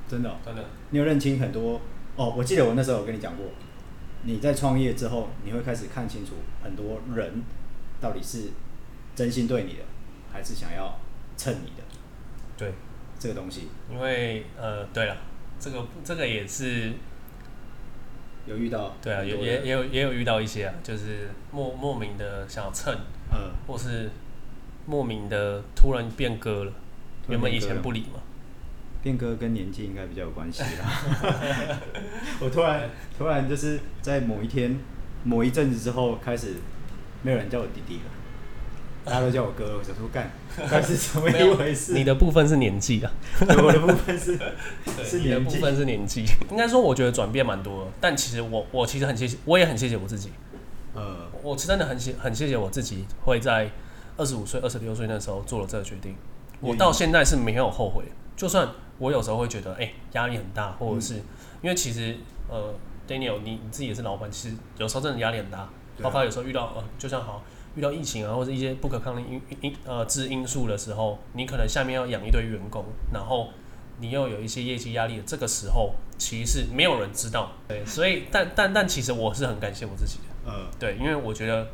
[0.08, 1.80] 真的、哦、真的，你有认清很多
[2.16, 2.34] 哦。
[2.36, 3.46] 我记得我那时候有跟你讲过，
[4.22, 6.32] 你在创业之后，你会开始看清楚
[6.62, 7.42] 很多人
[8.00, 8.50] 到底是
[9.14, 9.80] 真心对你的，
[10.32, 10.98] 还是想要
[11.36, 11.82] 蹭你的。
[12.56, 12.72] 对，
[13.18, 15.16] 这个东西，因为呃，对了，
[15.58, 16.92] 这个这个也是
[18.48, 22.94] 有遇到，对啊，也也也有也有遇到一些啊，就是莫莫名的想要蹭，
[23.32, 24.10] 嗯，或是
[24.86, 26.72] 莫名的突然变哥了，
[27.28, 28.20] 原本以前不理嘛。
[29.00, 31.00] 变哥跟年纪应该比较有关系啦。
[32.42, 34.76] 我突然突然就是在某一天、
[35.22, 36.54] 某一阵子之后，开始
[37.22, 38.10] 没有人叫我弟弟了，
[39.08, 39.78] 大家都叫我哥。
[39.78, 40.30] 我想说干，
[40.70, 41.92] 但是怎么一回事？
[41.94, 44.38] 你的部分是年纪啊， 我的部分是
[45.04, 46.24] 是你的部分是年纪。
[46.50, 50.30] 应该说，我觉得转变蛮多的，但其实我我其实很谢谢，我也很谢谢我自己。
[50.94, 53.70] 呃，我是真的很谢很谢谢我自己，会在
[54.16, 56.14] 二十五岁、二十六岁那时候做了这个决定。
[56.60, 58.04] 我到现在是没有后悔，
[58.36, 58.68] 就算。
[59.00, 61.22] 我有时候会觉得，哎、欸，压力很大，或者是、嗯、
[61.62, 62.16] 因为其实，
[62.48, 62.74] 呃
[63.06, 65.68] ，Daniel，你你自己也是老板，其实有时候真的压力很大，
[66.02, 67.44] 包括有时候遇到，呃，就像好
[67.74, 73.48] 遇到疫情啊，或者一些不可抗力因因呃之因素的时候，你可能下面要养一堆员工，然后
[74.00, 81.66] 你又有一些业绩压力的，这个时候其实是没有人知道，对，所以但但但其实我是很感谢我自己的，嗯，对，因为我觉得。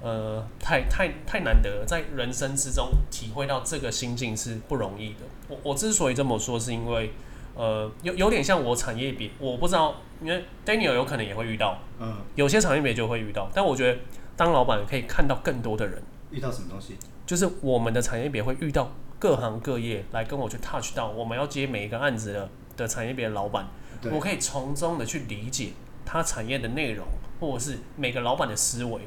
[0.00, 5.26] 呃，太太太难得了，在人生之中体会到这个心境是不容易的。
[5.48, 7.10] 我我之所以这么说，是因为
[7.56, 13.50] 呃，有有点像我产业别，我不知道，因为 Daniel 有可能也会遇到，嗯，有些产业别就会遇到。
[13.52, 13.98] 但我觉得
[14.38, 16.96] 当老板可以看到更多的人，遇到什么东西？
[17.26, 23.66] 就是我们的产业别会遇到各行各业来跟我去 touch 到，我们要接每一个案子的的产业别的老板，
[24.12, 25.72] 我可以从中的去理解
[26.06, 27.04] 他产业的内容，
[27.40, 29.00] 或者是每个老板的思维。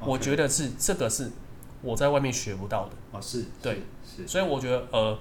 [0.00, 1.30] 我觉得是这个是
[1.82, 2.92] 我在外面学不到的。
[3.12, 5.18] 哦，是，对，是，所以我觉得呃，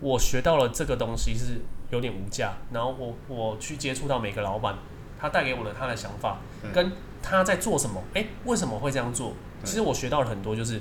[0.00, 2.54] 我学到了这个东西是有点无价。
[2.72, 4.78] 然后我我去接触到每个老板，
[5.20, 6.38] 他带给我的他的想法，
[6.72, 6.92] 跟
[7.28, 9.34] 他在做什么，哎、欸，为什么会这样做？
[9.64, 10.80] 其实我学到了很多，就是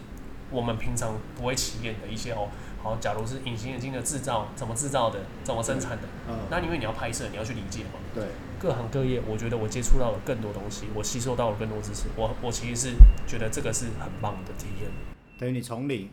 [0.51, 2.49] 我们平常不会起眼的一些哦。
[2.83, 8.23] 好，假如是隐形眼镜的制造，怎么制造的，怎么生产的，嗯，那因为你要拍摄，你要去理解嘛，对。
[8.57, 12.03] 各行各业，我觉得我接触到了更多东西，我吸收到了更多知识。
[12.15, 12.95] 我我其实是
[13.27, 14.89] 觉得这个是很棒的体验。
[15.37, 16.09] 等于你从零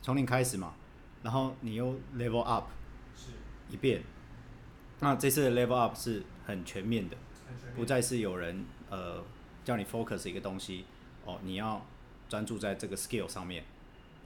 [0.00, 0.72] 从零开始嘛，
[1.22, 2.68] 然后你又 level up
[3.14, 3.32] 是
[3.68, 4.02] 一遍。
[5.00, 7.16] 那这次的 level up 是很全面的，
[7.76, 9.22] 不再是有人呃
[9.64, 10.84] 叫你 focus 一个东西
[11.24, 11.84] 哦，你要
[12.28, 13.64] 专注在这个 skill 上面。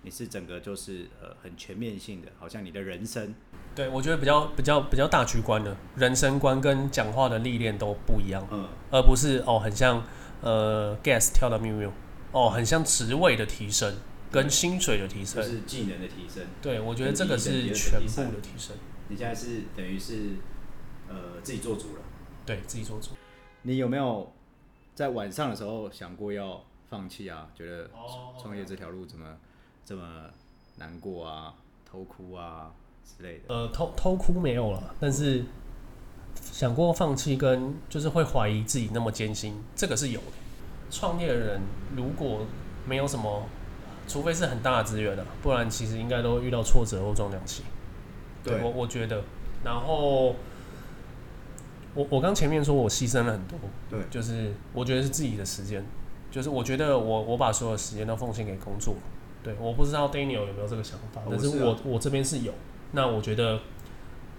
[0.03, 3.35] 你是整个就是呃很全面性的，好像你的人生。
[3.75, 10.05] 对，我觉得比较比较比较大局观的人生观跟讲话的历练都不一样，嗯，而不是哦很像
[10.43, 11.91] 呃 gas 跳到 miu miu
[12.31, 13.97] 哦很像职位的提升
[14.31, 16.45] 跟薪水的提升，就是技能的提升。
[16.63, 18.77] 对，我觉得这个是全部的提升。
[19.09, 20.37] 你现在是等于是
[21.09, 22.03] 呃自己做主了，
[22.45, 23.11] 对自己做主。
[23.63, 24.33] 你有没有
[24.97, 27.47] 在晚上的时候想过要放弃啊？
[27.55, 27.91] 觉得
[28.41, 29.27] 创业这条路怎么
[29.85, 30.25] 这么
[30.77, 31.55] 难过啊？
[31.85, 32.73] 偷哭啊？
[33.05, 35.45] 之类的，呃，偷偷哭没有了，但是
[36.41, 40.27] 想过放弃跟就是会怀疑自己那么艰辛，这个是有的。
[40.91, 41.61] 创业的人
[41.95, 42.47] 如果
[42.87, 43.47] 没有什么，
[44.09, 47.65] 除非是很大的资源的，不然其实应该都会遇到挫折或撞墙期。
[48.43, 49.23] 对，我我觉得，
[49.63, 50.35] 然后
[51.97, 53.59] 我我刚前面说我牺牲了很多，
[53.91, 55.85] 对，就是我觉得是自己的时间，
[56.31, 58.95] 就是我觉得我我把所有时间都奉献给工作。
[59.43, 62.53] 对，我不知道 Daniel 有没有这个想法，但是我我这边是有。
[62.93, 63.61] 那我觉得，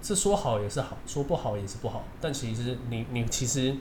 [0.02, 2.04] 是说好也是好，说不好也是不好。
[2.22, 3.76] 但其实你你其实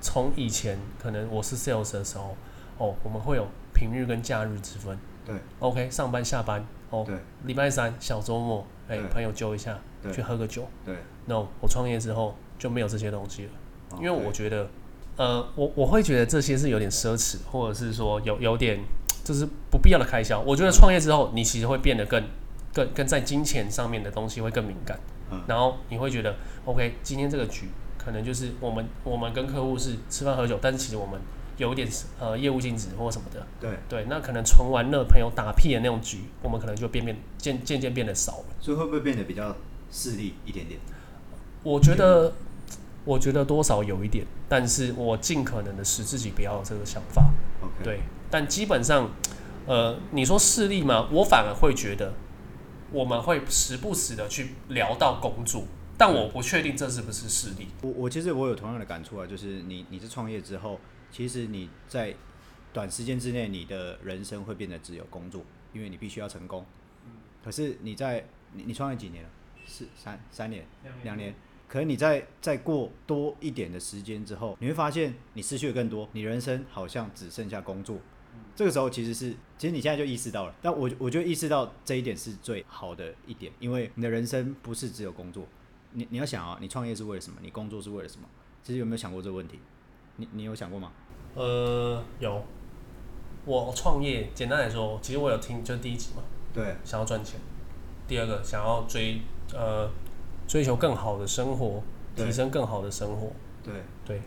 [0.00, 2.36] 从以前可能我是 sales 的时候，
[2.78, 4.98] 哦，我们会有平日跟假日之分。
[5.24, 9.78] 对，OK，上班下班，哦，对，礼拜三小周末，哎、欸，朋友揪一下，
[10.12, 10.66] 去喝个酒。
[10.84, 10.94] 对
[11.26, 13.50] ，No，我创业之后就没有这些东西了，
[13.98, 14.68] 因为我觉得，
[15.16, 18.80] 呃，我我会觉得这些是有点奢侈，或者是说有有点
[19.22, 20.40] 就是不必要的开销。
[20.40, 22.22] 我觉得创业之后，你其实会变得更。
[22.74, 24.98] 更更在金钱上面的东西会更敏感，
[25.30, 26.34] 嗯，然后你会觉得
[26.64, 31.20] ，OK，今天这个局可能就是我们我们跟客户是吃饭喝酒，但是其实我们
[31.56, 31.88] 有一点
[32.18, 39.54] 呃业务性质或什么的，对对，那可能纯玩乐朋友打屁的那种局，我们可能就变变渐渐渐变得少了，所以会不会变得比较
[39.92, 40.80] 势利一点点？
[41.64, 42.32] 我觉得
[43.04, 47.28] 我觉得多少有一点，但是我尽可能的使自己不要有这个想法
[47.82, 48.00] 对，
[48.30, 49.10] 但基本上
[49.66, 51.08] 呃你说势力吗？
[51.10, 52.14] 我反而会觉得。
[52.92, 55.64] 我们会时不时的去聊到工作，
[55.98, 57.66] 但我不确定这是不是势力。
[57.82, 60.78] 我我其实我有同样的感触啊，就是你你是创业之后，
[61.10, 62.14] 其实你在
[62.72, 65.42] 短时间之内你的人生会变得只有工作，
[65.72, 66.64] 因为你必须要成功。
[67.44, 69.30] 可是你在你你创业几年了？
[69.66, 70.64] 四三三年
[71.02, 71.34] 两年。
[71.74, 77.98] 可能你在再过多一点的时间之后，你会发现你失去的更多，你人生好像只剩下工作。
[78.54, 80.54] 这个时候其实是，其实你现在就意识到了。
[80.62, 85.48] 但我我觉得意识到这一点是最好的一点，因为你的人生不是只有工作。
[85.94, 87.38] 你你要想啊，你创业是为了什么？
[87.42, 88.28] 你工作是为了什么？
[88.62, 89.58] 其实有没有想过这个问题？
[90.14, 90.92] 你你有想过吗？
[91.34, 92.40] 呃，有。
[93.44, 96.22] 我创业，简单来说，其实我有听，就是第一集嘛。
[96.52, 96.76] 对。
[96.84, 97.40] 想要赚钱。
[98.06, 99.20] 第二个，想要追
[99.52, 99.90] 呃
[100.46, 101.82] 追求更好的生活，
[102.14, 103.32] 提升更好的生活。
[103.62, 103.74] 对。
[104.04, 104.22] 对。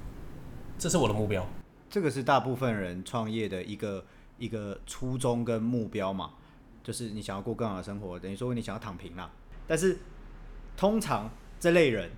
[0.78, 1.46] 这是我的目标。
[1.90, 4.06] 这个是大部分人创业的一个
[4.38, 6.32] 一个初衷跟目标嘛，
[6.84, 9.32] 就是你想要过更好的生活，等于说你想要躺平啦。
[9.68, 9.98] 但是
[10.76, 12.12] 通常这类人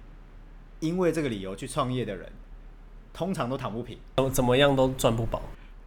[0.80, 2.32] 因为这个理由去创业的人，
[3.14, 3.98] 通常都躺不平，
[4.34, 5.42] 怎么样都赚不饱。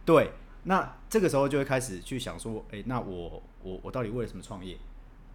[0.05, 0.31] 对。
[0.65, 4.77] 那这个时候就会开始去想说，诶，那我我我到底为了什么创业？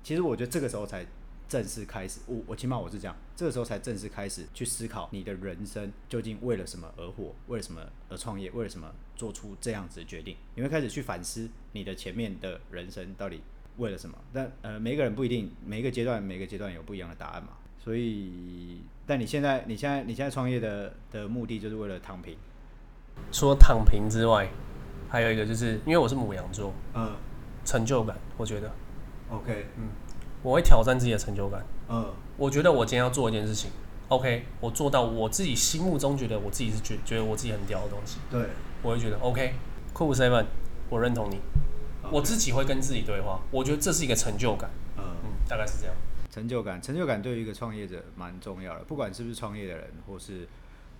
[0.02, 1.06] 其实我觉得这个时候才
[1.48, 10.36] 正式开始，我我起码我是这样，这个时候才正式开始去思考你的人生究竟为了什么而活，为了什么而创业，为了什么做出这样子的决定？
[10.54, 13.40] 你会开始去反思你的前面的人生到底
[13.78, 14.16] 为了什么？
[14.32, 17.50] 但呃，每一个人不一定，每一个阶段每个阶段有不一样的答案嘛。
[17.78, 22.36] 所以，但你现在你现在你现在创业的的目的就是为了躺平？
[23.32, 24.48] 除了躺平之外。
[25.10, 27.16] 还有一个就是，因为我是母羊座，嗯，
[27.64, 28.70] 成就感，我觉得
[29.30, 29.88] ，OK，嗯，
[30.42, 33.70] 我会挑战自己的成就感，嗯，我觉得我今天要做一件事情
[34.08, 38.40] ，OK，我做到我自己心目中觉得我自己是觉觉得我自己很屌的东西，对，
[38.82, 40.46] 我会觉得 OK，Cool Seven，
[40.88, 41.40] 我认同你。
[42.10, 45.04] 我自己会跟自己对话，我觉得这是一个成就感，嗯。
[45.24, 45.94] 嗯，大概是这样，
[46.30, 50.48] 成就感，成就感对于一个创业者蛮重要的，不管是不是创业的人，或是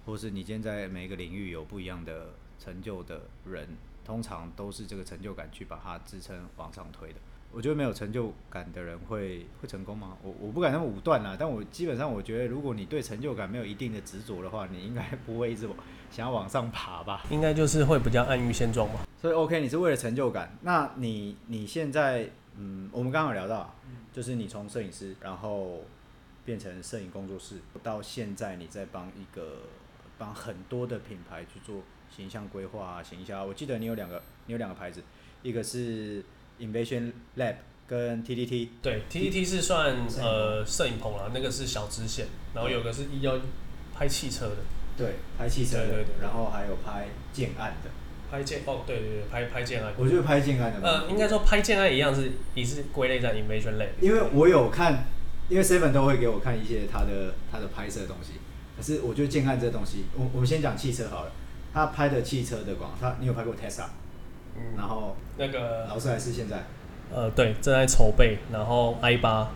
[0.04, 3.68] 或是你今天在每一个领域有不一样的成就的人。
[4.04, 7.16] 通常都是这个成就感去把它支撑往上推的。
[7.52, 10.16] 我觉得没有成就感的人会会成功吗？
[10.22, 15.68] 我我不敢那么武断啦，但我基本上我觉得，如果你对成就感没有一定的执着的话，你应该不会一直
[16.10, 17.24] 想要往上爬吧？
[17.30, 19.06] 应该就是会比较安于现状吧。
[19.20, 20.56] 所以 OK，你是为了成就感。
[20.62, 23.74] 那你你现在嗯，我们刚刚有聊到，
[24.12, 25.82] 就是你从摄影师，然后
[26.44, 29.62] 变成摄影工作室，到现在你在帮一个
[30.18, 31.82] 帮很多的品牌去做。
[32.10, 35.02] 形象规划啊，形象，我记得你有两个，你有两个牌子，
[35.42, 36.24] 一个是
[36.60, 37.54] Invasion Lab
[37.86, 38.68] 跟 TDT。
[38.82, 43.38] 对，TDT 是算呃摄影棚啦，那个是小支线，然后有个是要
[43.94, 44.56] 拍汽车的。
[44.96, 45.86] 对，拍汽车的。
[45.86, 46.14] 对对对。
[46.22, 47.90] 然后还有拍建案的。
[48.30, 49.94] 拍建哦，对对对，拍拍建案。
[49.96, 50.86] 我觉得拍建案的。
[50.86, 53.88] 呃，应该说拍建案一样是也是归类在 Invasion Lab。
[54.02, 55.06] 因为我有看，
[55.48, 58.32] 因为 Seven 都会给我看一些他的他的拍摄的东西，
[58.76, 61.32] 可是我觉得建案这东西，我我们先讲汽车好了。
[61.72, 63.84] 他拍的汽车的广告，他你有拍过 Tesla？
[64.58, 66.64] 嗯，然后那个劳斯莱斯现在，
[67.14, 69.48] 呃，对，正在筹备，然后 i 八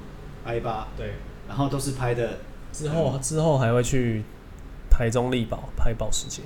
[0.45, 1.15] ，i 八，对，
[1.49, 2.39] 然后都是拍的，
[2.73, 4.23] 之后、嗯、之后还会去
[4.91, 6.43] 台中力宝拍保时捷，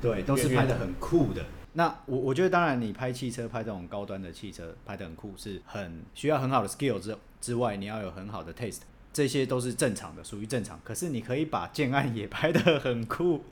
[0.00, 1.42] 对，都是拍的很酷的。
[1.74, 8.80] 那我我觉得，当然你拍汽车，拍这种高端的汽车，拍的很酷，是很需要很好的 skill 之之外，你要有很好的 taste，
[9.10, 10.78] 这些都是正常的，属于正常。
[10.84, 13.42] 可是你可以把建案也拍的很酷。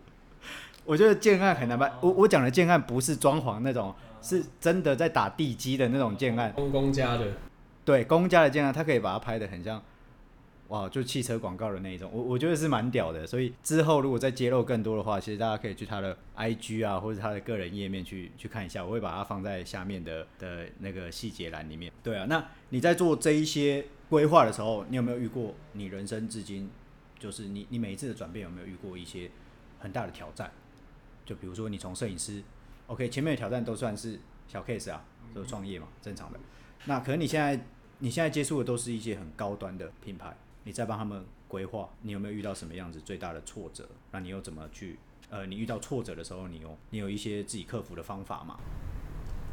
[0.84, 6.52] 我觉得建案很难拍，我我讲的建案不是装潢那种，是真的在打地基的那种建案。
[6.52, 7.26] 公公家的，
[7.84, 9.82] 对，公家的建案，他可以把它拍的很像，
[10.68, 12.10] 哇，就汽车广告的那一种。
[12.12, 13.26] 我我觉得是蛮屌的。
[13.26, 18.84] 所以之后如果再揭露更多的话，其实大家可以去他的 IG 啊，或者他的个人页面去去看一下。
[18.84, 21.92] 我会把它放在下面的的那个细节栏里面。
[22.02, 26.70] 对啊，那你在做这一些规划的时候，你有没有遇过你人生至今，
[27.18, 29.30] 就是你你每一次的转变有没有遇过一些
[29.78, 30.52] 很大的挑战？
[31.26, 32.42] 就比如说，你从摄影师
[32.90, 34.18] ，OK，前面的挑战都算是
[34.48, 36.40] 小 case 啊，就创业嘛，正常的。
[36.86, 37.64] 那可能你现在
[38.00, 43.88] 你现在接触的都是一些很高端的品牌，你在帮他们规划，你有没有遇到什么样子最大的挫折？
[44.10, 44.98] 那你又怎么去？
[45.30, 48.58] 呃，你遇到挫折的时候，你有你有一些自己克服的方法吗？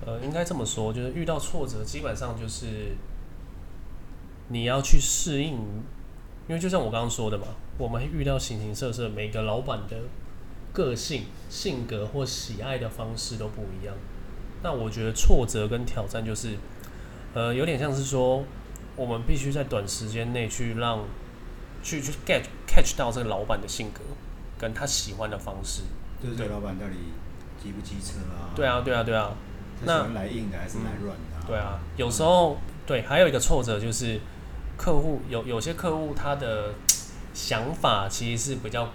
[0.03, 2.95] 呃，应该这么说，就是遇到挫折，基本上就是
[4.49, 5.53] 你要去适应，
[6.47, 7.45] 因为就像我刚刚说的嘛，
[7.77, 10.01] 我们遇到形形色色，每个老板的。
[10.77, 13.95] 个性、性格或喜爱的方式都不一样。
[14.61, 16.55] 那我觉得挫折跟挑战就是，
[17.33, 18.43] 呃，有点像是说，
[18.95, 21.03] 我们必须在短时间内去让，
[21.81, 24.01] 去去 get catch 到这个老板的性格
[24.59, 25.81] 跟他喜欢的方式。
[26.21, 26.93] 就是这个老板到底
[27.59, 28.53] 机不机车啊？
[28.55, 29.33] 对啊，对啊，对啊。
[29.83, 31.47] 那来硬的还是来软的、啊嗯？
[31.47, 32.55] 对啊，有时候
[32.85, 34.19] 对，还有一个挫折就是，
[34.77, 36.75] 客户有有些客户他的
[37.33, 38.87] 想法其实是比较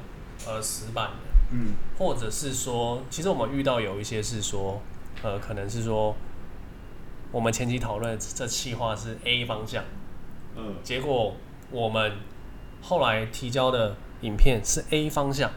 [0.46, 1.31] 呃死板的。
[1.52, 4.80] 嗯，或者是说，其实我们遇到有一些是说，
[5.22, 6.14] 呃，可能是说
[7.30, 9.84] 我们前期讨论这企划是 A 方向，
[10.56, 11.34] 嗯，结果
[11.70, 12.12] 我们
[12.80, 15.50] 后来提交的影片是 A 方向，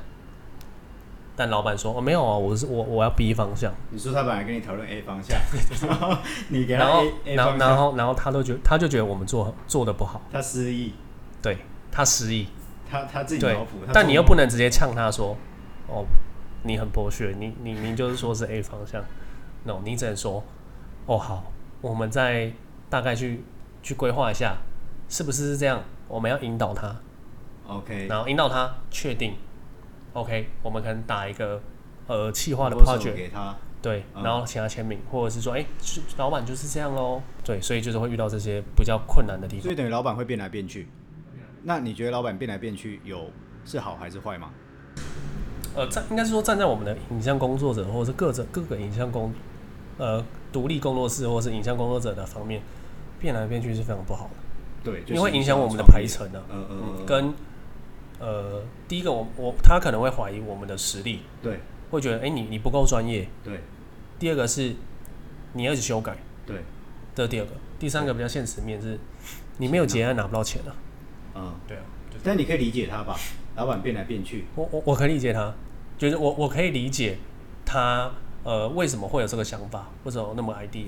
[1.36, 3.74] 但老板说哦没有啊，我是我我要 B 方向。
[3.90, 5.38] 你说他本来跟你讨论 A 方向，
[5.88, 6.18] 然后
[6.50, 7.70] 你给他 A, 然后 A 然后方向。
[7.70, 10.94] 然后然后他都觉得他就觉得我们做做的不好，他失忆，
[11.42, 11.58] 对
[11.92, 12.48] 他失忆，
[12.90, 15.36] 他他自己对脑补，他，但你又不能直接呛他说
[15.88, 16.06] 哦，
[16.64, 19.04] 你很博学，你你你就是说是 A 方向
[19.64, 20.44] ，no，你只能说
[21.06, 22.52] 哦好，我们再
[22.90, 23.44] 大概去
[23.84, 24.58] 去规划一下，
[25.08, 25.84] 是不是是这样？
[26.08, 26.96] 我们要引导他
[27.68, 29.34] ，OK，然后引导他确定
[30.14, 31.62] ，OK，我们可能打一个
[32.08, 37.22] 呃企划的 project 给他，对，嗯然后请他签名，或者是说，哎、是老板就是这样喽。
[37.44, 39.64] 对，所以就是会遇到这些比较困难的地方。
[39.64, 40.88] 所以等于老板会变来变去。
[41.64, 43.32] 那你觉得老板变来变去有
[43.66, 44.52] 是好还是坏吗？
[45.76, 49.34] 呃，站应该是说站在我们的影像工作者，或者是各种各个影像工
[49.98, 52.62] 呃独立工作室，或者是影像工作者的方面，
[53.20, 56.42] 变来变去是非常不好的，对，因为会影响我们的排程啊。
[56.50, 57.34] 嗯嗯嗯，跟
[58.20, 61.60] 呃，第一个我我他可能会怀疑我们的实力，对
[61.92, 63.28] 会觉得哎、诶你你不够专业。
[63.44, 63.60] 对
[64.18, 64.74] 第二个是
[65.54, 66.16] 你要一直修改，
[66.46, 66.64] 对，
[67.14, 67.52] 这是第二个。
[67.78, 68.98] 第三个比较现实面是，
[69.58, 70.72] 你没有结案拿不到钱啊。
[71.36, 71.84] 嗯，对啊，
[72.24, 73.18] 但你可以理解他吧？
[73.58, 75.54] 老板变来变去，我我我可以理解他，
[75.98, 77.18] 就是我我可以理解
[77.66, 78.12] 他
[78.44, 80.88] 呃为什么会有这个想法，为什么那么 idea，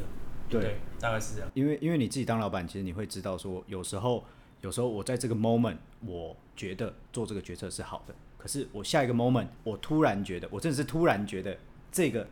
[0.49, 1.49] 对大概是这样。
[1.53, 4.23] 因为因为你自己当老板，其实你会知道说，有时候
[4.61, 11.57] 有时候我在这个 moment，我觉得做这个决策是好的，可是我下一个 moment，我突然觉得，我真的是突然觉得
[11.91, 12.27] 这个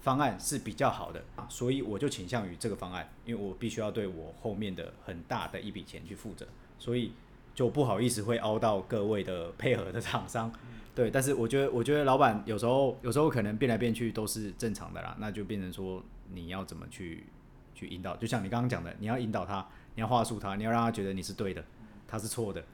[0.00, 6.46] 方案是比较好的，所以我就倾向于这个方案，因为我必须要对我后面的很大的一笔钱去负责，
[6.78, 7.12] 所以
[7.54, 10.52] 就不好意思会凹到各位的配合的厂商。
[10.98, 17.24] 对，但是我觉得，我觉得老板有时候有时候可能变来变去都是正常的啦，那就变成说你要怎么去
[17.72, 21.64] 去引导，就像你刚刚讲的，你要引导他，你要话术他，你要让他觉得你是对的，
[22.08, 22.64] 他是错的，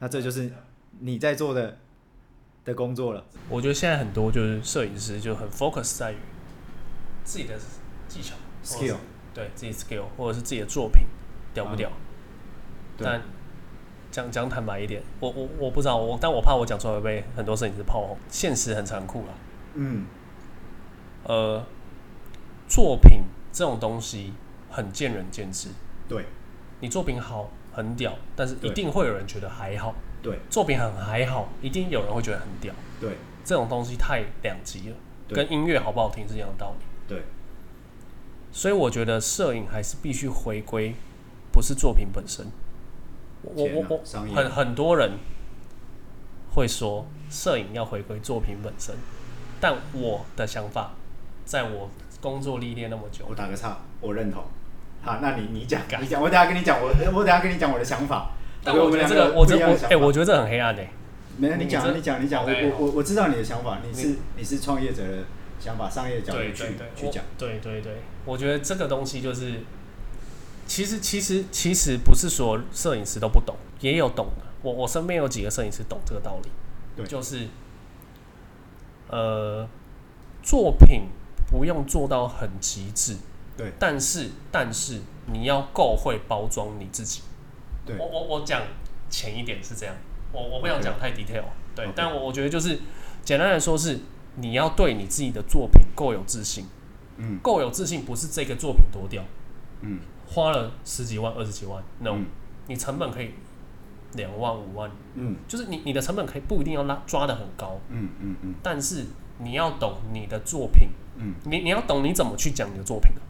[0.00, 0.50] 那这就是
[0.98, 1.78] 你在做的
[2.64, 3.24] 的工作了。
[3.48, 6.16] 我觉得现在很多就是摄影师就很 focus 在于
[7.22, 7.56] 自己的
[8.08, 8.96] 技巧 Skill
[9.32, 11.04] 对自己 skill 或者是自己的作品
[11.54, 11.88] 屌不屌，
[12.96, 13.22] 对但
[14.10, 18.16] 讲讲坦白一点，我我我不知道我，但我怕我讲出来会被很多摄影师炮轰。
[18.28, 19.34] 现实很残酷啦，
[19.74, 20.06] 嗯，
[21.24, 21.64] 呃，
[22.68, 24.32] 作品这种东西
[24.70, 25.68] 很见仁见智。
[26.08, 26.24] 对
[26.80, 29.94] 你作品好很屌，但是一定会有人觉得还好。
[30.22, 32.74] 对作品很还好，一定有人会觉得很屌。
[33.00, 34.96] 对这种东西太两极了，
[35.28, 36.84] 跟音乐好不好听是一样的道理。
[37.06, 37.22] 对，
[38.50, 40.94] 所以我觉得摄影还是必须回归，
[41.52, 42.46] 不是作品本身。
[43.42, 45.12] 我我我很很多人
[46.54, 48.94] 会说摄影要回归作品本身，
[49.60, 50.92] 但我的想法，
[51.44, 54.42] 在我工作历练那么久我，打个岔，我认同。
[55.02, 58.32] 好，那你你讲，你讲，我等下跟你讲，我我等下跟你讲我的想法。
[58.62, 60.90] 但我觉得这个我我这我哎、我觉觉得这很黑暗哎、
[61.38, 65.24] 没有，你讲，你讲，你讲，OK，我我我知道你的想法，你是你你是创业者的
[65.58, 67.24] 想法，商业角度去去讲。
[67.38, 67.92] 对对对，
[68.26, 69.60] 我觉得这个东西就是，
[70.70, 74.46] 其实其实其实不是说摄影师都不懂，也有懂的。
[74.62, 76.48] 我我身边有几个摄影师懂这个道理，
[76.94, 77.04] 对。
[77.04, 77.48] 就是，
[79.08, 79.68] 呃，
[80.44, 81.08] 作品
[81.50, 83.16] 不用做到很极致，
[83.56, 83.72] 对。
[83.80, 87.22] 但是但是你要够会包装你自己。
[87.84, 87.96] 对。
[87.98, 88.62] 我我我讲
[89.10, 89.96] 浅一点是这样，
[90.30, 92.78] 我我不想讲太 detail，对但我我觉得就是
[93.24, 93.98] 简单来说是
[94.36, 96.66] 你要对你自己的作品够有自信，
[97.16, 97.40] 嗯。
[97.42, 99.24] 够有自信不是这个作品多屌，
[99.80, 99.98] 嗯
[100.32, 102.26] 花了十几万二十几万，no，、嗯。
[102.68, 103.32] 你成本可以
[104.14, 105.36] 两万五万，嗯。
[105.48, 108.54] 就是你你的成本可以不一定要拉抓的很高，嗯嗯嗯。
[108.62, 109.06] 但是
[109.38, 111.34] 你要懂你的作品，嗯。
[111.44, 113.20] 你你要懂你怎么去讲你的作品啊，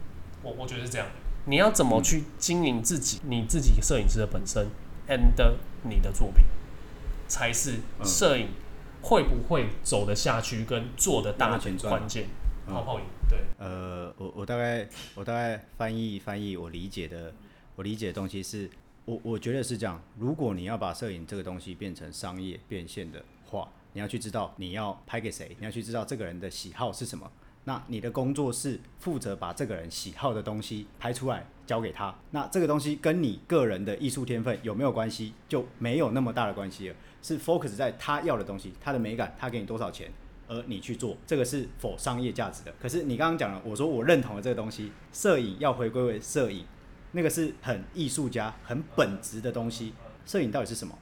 [0.43, 1.07] 我我觉得是这样，
[1.45, 4.67] 你要怎么去经营自己，你自己摄影师的本身
[5.07, 5.33] ，and
[5.83, 6.45] 你的作品，
[7.27, 8.05] 才是嗯。
[8.05, 8.49] 摄影
[9.01, 12.25] 会不会走得下去跟做得大的关键。
[12.25, 12.40] 嗯
[12.71, 17.33] 泡泡影，对，呃，我我大概我大概翻译翻译我理解的
[17.75, 18.69] 我理解的东西是，
[19.05, 20.01] 我我觉得是这样。
[20.17, 27.29] 如果你要把摄影这个东西变成商业变现的话，你要去知道你要拍给谁，你要去知道这个人的喜好是什么。
[27.65, 32.15] 那你的工作是负责把这个人喜好的东西拍出来交给他。
[32.31, 36.95] 那这个东西跟你个人的艺术天分有没有关系，就没有那么大的关系了。
[37.21, 40.11] 是 focus 在他要的东西，他的美感，他给你多少钱。
[40.51, 42.73] 而你去做这个是否商业价值的？
[42.77, 46.65] 可是你刚刚讲了，我说我认同了这个东西，摄影要回归为摄影，
[47.13, 49.93] 那个是很艺术家、很本质的东西。
[50.25, 50.97] 摄影到底是什么？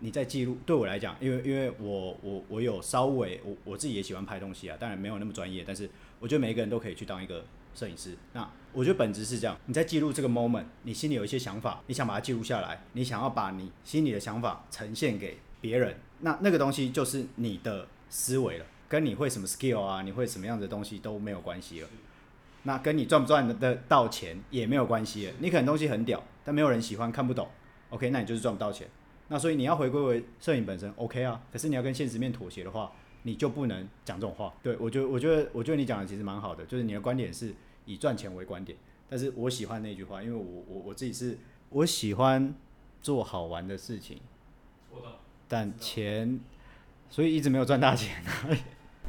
[0.00, 5.88] 你在记录，对我来讲，因为因为我我我有稍微我我自己也喜欢拍东西啊，当然没有那么专业，但是
[6.20, 7.42] 我觉得每一个人都可以去当一个
[7.74, 8.14] 摄影师。
[8.34, 21.88] 那我觉得本质是这样，你在记录这个 moment，你心里有一些想法，你想把它记录下来，你想要把你心里的想法呈现给别人，那那个东西就是你的思维了，跟你会什么 skill 啊，你会什么样的东西都没有关系了。
[22.64, 25.32] 那跟你赚不赚得到钱也没有关系了。
[25.40, 27.48] 你可能东西很屌，但没有人喜欢，看不懂。
[27.90, 28.88] OK，那你就是赚不到钱。
[29.28, 31.40] 那所以你要回归为摄影本身，OK 啊。
[31.52, 34.52] 可是你要跟现实面妥协的话，你就不能讲这种话。
[34.62, 37.54] 对，我觉得，我觉得，我觉得你讲的其实蛮好的，就是你的观点是
[37.84, 38.76] 以赚钱为观点。
[39.08, 42.54] 但是我喜欢那句话，因为我我我自己是我喜欢
[43.02, 44.18] 做好玩的事情，
[45.46, 46.40] 但钱，
[47.14, 48.12] 所以一直没有赚大钱。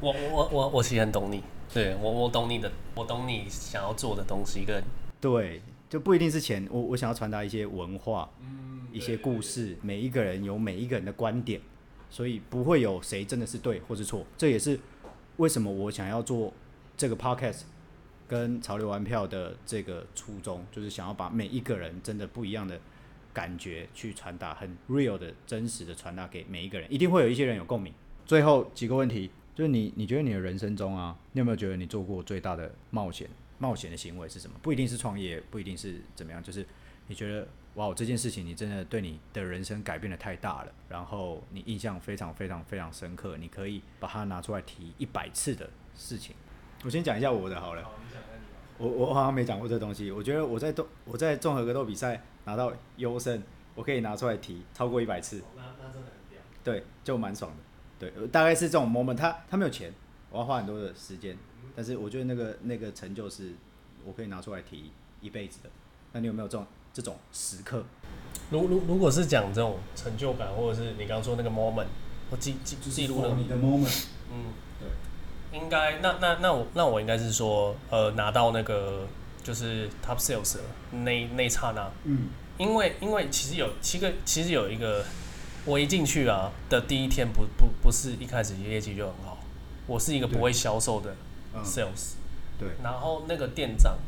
[0.00, 1.42] 我我我我其实很懂你。
[1.74, 4.80] 对我，我懂你的，我懂你想要做的东西跟
[5.20, 6.64] 对，就不一定是钱。
[6.70, 9.76] 我我想要传达一些文化，嗯，一些故事。
[9.82, 11.60] 每一个人有每一个人的观点，
[12.08, 14.24] 所以不会有谁真的是对或是错。
[14.38, 14.78] 这也是
[15.38, 16.52] 为什么我想要做
[16.96, 17.62] 这个 podcast
[18.28, 22.78] 跟潮流玩票的这个初衷，就是想要把每一个人真的不一样的
[23.36, 26.90] 感觉去传达，很 real 的真实的传达给每一个人。
[26.90, 27.92] 一定会有一些人有共鸣。
[28.24, 29.30] 最后几个问题。
[29.54, 33.26] 就是你，你觉得你的人生中啊，你有没有觉得你做过最大的冒险？
[33.58, 34.54] 冒险的行为是什么？
[34.60, 36.66] 不一定是创业，不一定是怎么样，就是
[37.06, 46.36] 你觉得哇，这件事情你真的对你的人生改变的太大了，然后你印象非常非常非常深刻，你可以把它拿出来提一百次的事情。
[46.84, 47.90] 我先讲一下我的好了。
[48.76, 50.10] 我我好像没讲过这东西。
[50.10, 53.42] 我觉得我在综我在综合格斗比赛拿到优胜，
[53.74, 55.42] 我可以拿出来提超过一百次。
[55.54, 56.40] 那那真的很屌。
[56.64, 57.56] 对，就蛮爽的。
[57.98, 59.92] 对，大概是这种 moment，他他没有钱，
[60.30, 61.36] 我要花很多的时间，
[61.74, 63.52] 但是我觉得那个那个成就是
[64.04, 64.90] 我可以拿出来提
[65.20, 65.68] 一辈子的。
[66.12, 67.84] 那你有没有这种这种时刻？
[68.50, 71.86] 如如如果是讲这种成就感，或者是你刚刚说那个 moment，
[72.30, 79.06] 我记记记录了你的 moment，嗯，对，应该那那那我那我应该是说，呃，拿到那个
[79.46, 80.56] 就是 top sales
[80.90, 85.04] 那那刹那，嗯，因为因为其实有七个，其实有一个。
[85.68, 89.36] 我一进去啊的第一天不不不是一开始业绩就很好，
[89.88, 91.12] 我是一个不会销售的
[91.64, 92.12] sales，
[92.56, 93.98] 对，然后那个店长，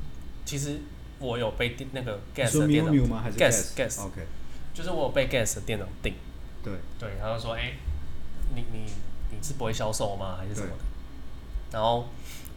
[0.44, 0.78] 其实
[1.18, 2.94] 我有被那个 gas 的店长
[3.36, 4.22] ，gas gas，OK，
[4.72, 6.14] 就是我有被 gas 的店长定，
[6.62, 6.74] 对。
[6.96, 7.72] 对，他就说，哎，
[8.54, 8.84] 你你
[9.32, 10.36] 你是不会销售吗？
[10.38, 10.84] 还是什么的？
[11.72, 12.06] 然后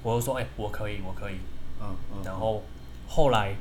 [0.04, 1.38] 我就说，哎，我可以，我可以，
[1.82, 2.64] 嗯嗯，然后
[3.08, 3.56] 后来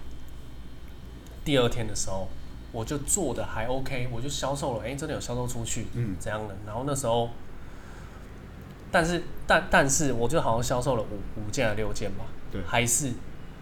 [1.44, 2.28] 第二天的时候。
[2.72, 6.56] 我就做的还 OK，我就销售了，哎、欸，真的有销售出去，嗯，这样的。
[6.64, 7.30] 然后那时候，
[8.92, 13.10] 但是但但是，我就好像销售了五五件还六件吧，对，还是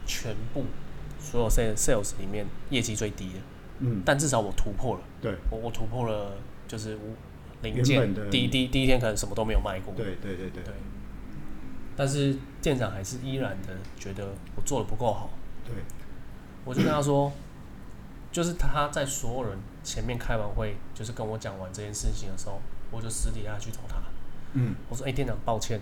[0.06, 0.64] 全部
[1.18, 3.38] 所有 sales sales 里面业绩最低的，
[3.78, 6.32] 嗯，但至少我突破了，对，我我突破了，
[6.66, 7.14] 就是五
[7.62, 10.74] 零件，第一第一第一天可能什么都没有卖过，对对对对，对，
[11.99, 15.28] 但是店长还是依然的觉得我做的不够好，
[15.66, 15.74] 对，
[16.64, 17.30] 我就跟他说。
[18.30, 23.96] 就是他在所有人前面开完会，就是跟我讲完这件事情的时候，我就私底下去找他。
[24.53, 25.80] 嗯，我说：“哎、欸，店长，抱歉，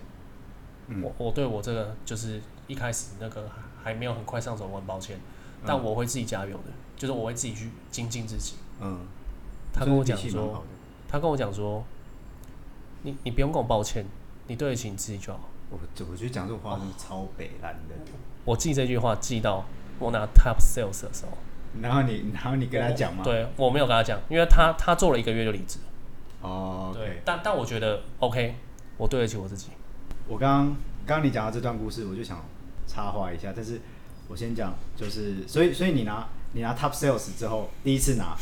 [0.87, 3.51] 嗯、我我对我这个就是一开始那个
[3.83, 5.19] 还没有很快上手，我很抱歉。
[5.67, 9.01] 但我会自己加油的，就是我会自己去精进自己。”嗯，
[9.73, 10.65] 他跟我讲说，
[11.09, 11.85] 他跟我讲说，
[13.03, 14.07] 你你不用跟我抱歉，
[14.47, 15.41] 你对得起你自己就好。
[15.71, 15.79] 我
[16.11, 17.95] 我觉得讲这种话是超北烂的。
[18.45, 19.65] 我记这句话记到
[19.99, 21.37] 我拿 top sales 的时候。
[21.83, 23.23] 然后你，然后你跟他讲吗？
[23.23, 25.79] 对，我没有跟他讲，因为他他做了一个月就离职。
[26.41, 28.55] 哦、oh, 对，但但我觉得 OK，
[28.97, 29.69] 我对得起我自己。
[30.29, 30.67] 我刚刚
[31.05, 32.43] 刚刚你讲到这段故事，我就想
[32.87, 33.81] 插话一下，但是
[34.29, 38.37] 我先讲，就是所以所以你拿你拿 Top Sales 之后，第一次拿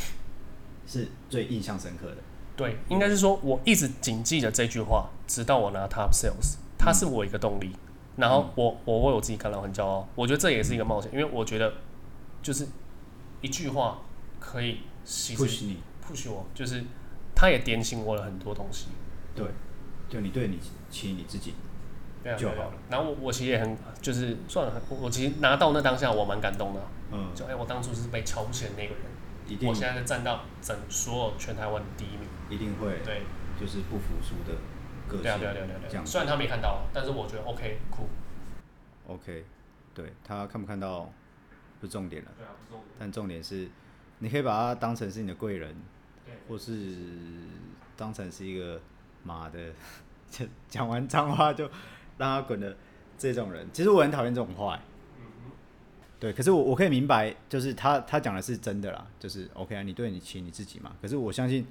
[0.87, 2.18] 是最印象深刻的。
[2.55, 7.70] 对，应该是说我一直谨记着这句话，直到我拿 Top Sales，它是我一个动力。
[7.72, 7.80] 嗯、
[8.16, 11.72] 然后我我为我自己感到很骄傲，我觉得这也是一个冒险，因为我觉得
[12.43, 12.66] 就是。
[13.41, 13.99] 一句话
[14.41, 16.82] 可以 push 你，push 我，就是
[17.35, 18.87] 他也点醒我了很多东西。
[19.35, 19.45] 对，
[20.09, 20.59] 就你对你
[20.89, 21.53] 其实你自己
[22.39, 22.72] 就好了。
[22.89, 26.80] 然后我我其实也很，就是算了，我其实拿到那当下我蛮感动的。
[27.12, 29.03] 嗯，就哎、欸，我当初是被瞧不起的那个人，
[29.47, 33.01] 一定，我现在是站到整所有全台湾第一名，一定会。
[33.05, 33.24] 对，
[33.61, 34.57] 就是不服输的
[35.09, 35.23] 个性。
[35.23, 36.05] 对啊，对啊，对啊，对啊。
[36.05, 38.09] 虽然他没看到，但是我觉得 OK，酷。
[39.07, 39.45] OK，
[39.95, 41.11] 对他看不看到？
[41.81, 42.95] 不重点了，对啊，不重点。
[42.99, 43.69] 但重点是，
[44.21, 45.77] 你可以把他当成是你的贵人，
[46.49, 46.97] 或是
[47.95, 48.81] 当成是一个
[49.23, 49.71] 妈的，
[50.67, 51.65] 讲完脏话就
[52.17, 52.75] 让他滚的
[53.19, 53.69] 这种人。
[53.71, 54.81] 其实我很讨厌这种话，
[56.19, 60.97] 对，可是我我可以明白，就是他他讲的是真的啦，就是 OK 啊，你对你起你自己嘛。
[61.03, 61.67] 可是我相信，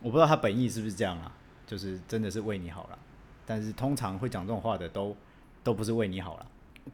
[0.00, 1.30] 我不知道他本意是不是这样啊，
[1.66, 2.98] 就是真的是为你好啦。
[3.46, 5.16] 但是通常会讲这种话的都
[5.62, 6.46] 都不是为你好啦。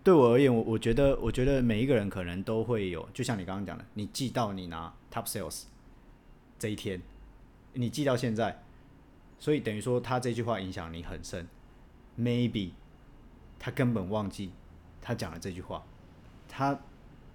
[0.04, 5.64] 对我而言，我我觉得，我觉得每一个人可能都会有，就像你刚刚讲的，你记到你拿 top sales
[6.58, 7.02] 这一天，
[7.72, 8.62] 你记到现在，
[9.38, 11.48] 所以等于说他这句话影响你很深。
[12.18, 12.70] Maybe
[13.58, 14.52] 他根本忘记
[15.00, 15.84] 他讲了这句话，
[16.48, 16.78] 他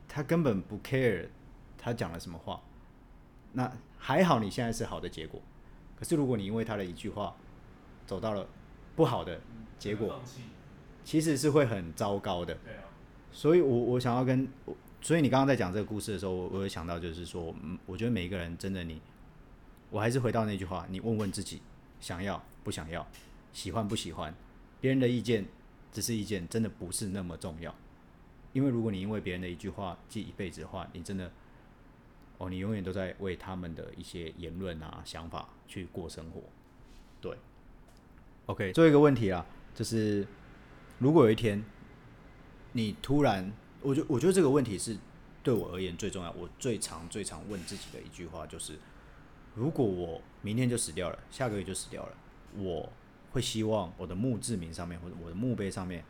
[0.08, 1.28] 他根本不 care
[1.78, 2.62] 他讲了什么话。
[3.52, 5.42] 那还好，你现在是好的结果。
[5.98, 7.36] 可是如果你因为他的一句话
[8.06, 8.48] 走到了
[8.96, 9.40] 不好的
[9.80, 10.22] 结果，
[11.04, 12.58] 其实是会很糟糕的。
[13.32, 14.48] 所以我我想要跟，
[15.02, 19.02] 所以你刚刚在讲这个故事的时候，我我有想到就是说，嗯，我觉得每一个人真的你，
[19.90, 21.62] 我还是回到那句话，你问问自己，
[22.00, 23.06] 想要不想要，
[23.54, 24.34] 喜欢不喜欢，
[24.82, 25.46] 别人的意见
[25.92, 27.74] 只是意见，真的不是那么重要。
[28.54, 31.32] 因为如果你因为别人的一句话记一辈子的话，你真的。
[32.38, 36.42] 哦，你永远都在为他们的一些言论啊、想法去过生活，
[37.22, 37.38] 对。
[38.48, 40.28] OK，最后一个问题啊，就是
[41.00, 41.64] 如果有一天
[42.74, 44.98] 你突然，我觉我觉得这个问题是
[45.42, 48.78] 对我而言最重要，我最常最常问自己的一句话就是：
[49.56, 52.18] 如果我明天就死掉了，下个月就死掉了，
[52.56, 52.92] 我
[53.32, 56.04] 会希望我的墓志铭上面或者我的墓碑上面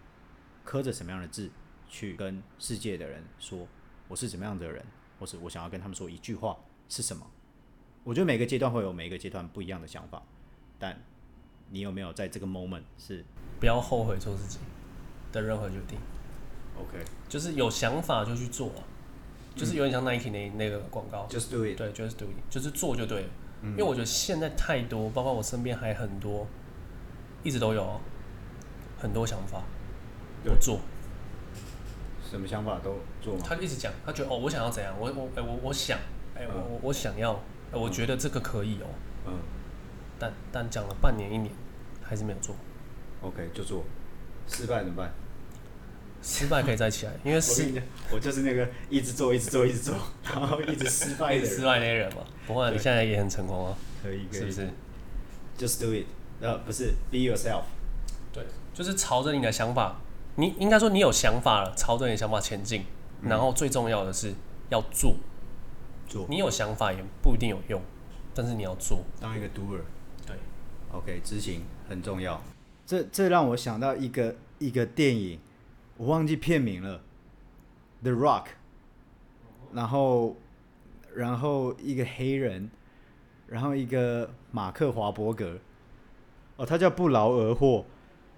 [0.63, 1.49] 刻着什么样的字，
[1.87, 3.67] 去跟世界的人说
[4.07, 4.85] 我是怎么样的人。
[5.19, 6.57] 或是我想要跟他们说一句话
[6.89, 7.25] 是什么？
[8.03, 10.21] 我觉得每个阶段会有每个阶段不一样的想法，
[10.77, 11.01] 但
[11.71, 13.25] 你有没有在这个 moment 是
[13.59, 14.59] 不要后悔做自己
[15.31, 15.97] 的任何决定
[16.77, 18.71] ？OK，就是有想法就去做，
[19.55, 23.29] 就是有点像 Nike 那那个广告，Just do it，对，Just do it，就是做就对了。
[23.63, 26.45] 因为我觉得现在太多，包括我身边还很多，
[27.41, 27.99] 一直都有
[28.99, 29.63] 很多想法，
[30.43, 30.79] 有做。
[32.29, 33.41] 什么想法都做吗？
[33.43, 34.93] 他一直讲，他觉得哦，我想要怎样？
[34.99, 35.97] 我我哎，我我想，
[36.35, 37.39] 哎，我我我想要，
[37.71, 38.87] 我觉得这个可以哦。
[39.27, 39.33] 嗯。
[40.19, 41.51] 但但讲了半年一年，
[42.03, 42.55] 还是没有做。
[43.21, 43.83] OK，就做。
[44.47, 45.11] 失败怎么办？
[46.21, 52.21] 失败可以再起来，因为 失我就是那个一直做，一直做，一直做， 然后一直失败的失败那些人嘛。
[52.47, 54.69] 不过你现在也很成功啊，可以，是不是
[55.57, 56.05] ？Just do it。
[56.41, 57.63] 呃，不是，Be yourself。
[58.33, 59.99] 对，就是朝着你的想法。
[60.37, 62.85] 你应该说你有想法了，朝着你的想法前进，嗯，
[63.27, 64.33] 然后最重要的是
[64.69, 65.15] 要做。
[66.07, 66.25] 做。
[66.29, 67.81] 你有想法也不一定有用，
[68.33, 69.03] 但是你要做。
[69.19, 69.81] 当一个 doer。
[70.25, 70.35] 对。
[70.91, 72.41] OK，执行很重要。
[72.85, 75.39] 这这让我想到一个一个电影，
[75.97, 76.99] 我忘记片名了，
[78.03, 78.43] 《The Rock》。
[79.73, 80.35] 然后
[81.13, 82.69] 然后一个黑人，
[83.47, 85.57] 然后一个马克华伯格。
[86.57, 87.85] 哦，他叫不劳而获。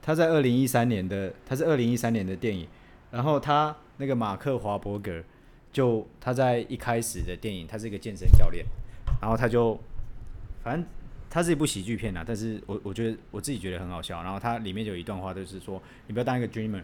[0.01, 2.67] 他在二零一三年的，他是二零一三年的电影，
[3.11, 5.23] 然后他那个马克华伯格，
[5.71, 8.65] 就他在一开始的电影，他是一个健身教练，
[9.21, 9.79] 然后他就，
[10.63, 10.85] 反正
[11.29, 16.81] 他是一部喜剧片呐，但是我我觉得我自己觉得很好笑，然后他里面就有一段话就是说，你不要当一个 dreamer，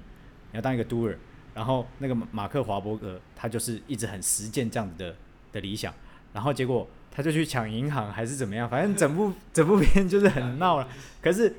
[0.51, 1.15] 你要当一个 doer，
[1.53, 5.15] 然后那个马克华伯格他就是一直很实践这样子的
[5.51, 5.93] 的理想，
[6.33, 10.87] 然后结果他就去抢银行还是怎么样，反正整部整部片就是很闹了，
[11.21, 11.53] 可是。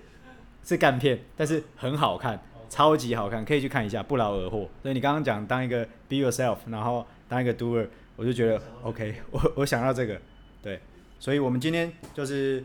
[0.66, 4.68] 是干片，但是很好看，超级好看，可以去看一下，不劳而获。
[4.82, 10.20] 所以你刚刚讲当一个 be yourself，然后当一个 doer，我就觉得 OK，我我想要这个，
[10.62, 10.80] 对。
[11.18, 12.62] 所以我们今天就是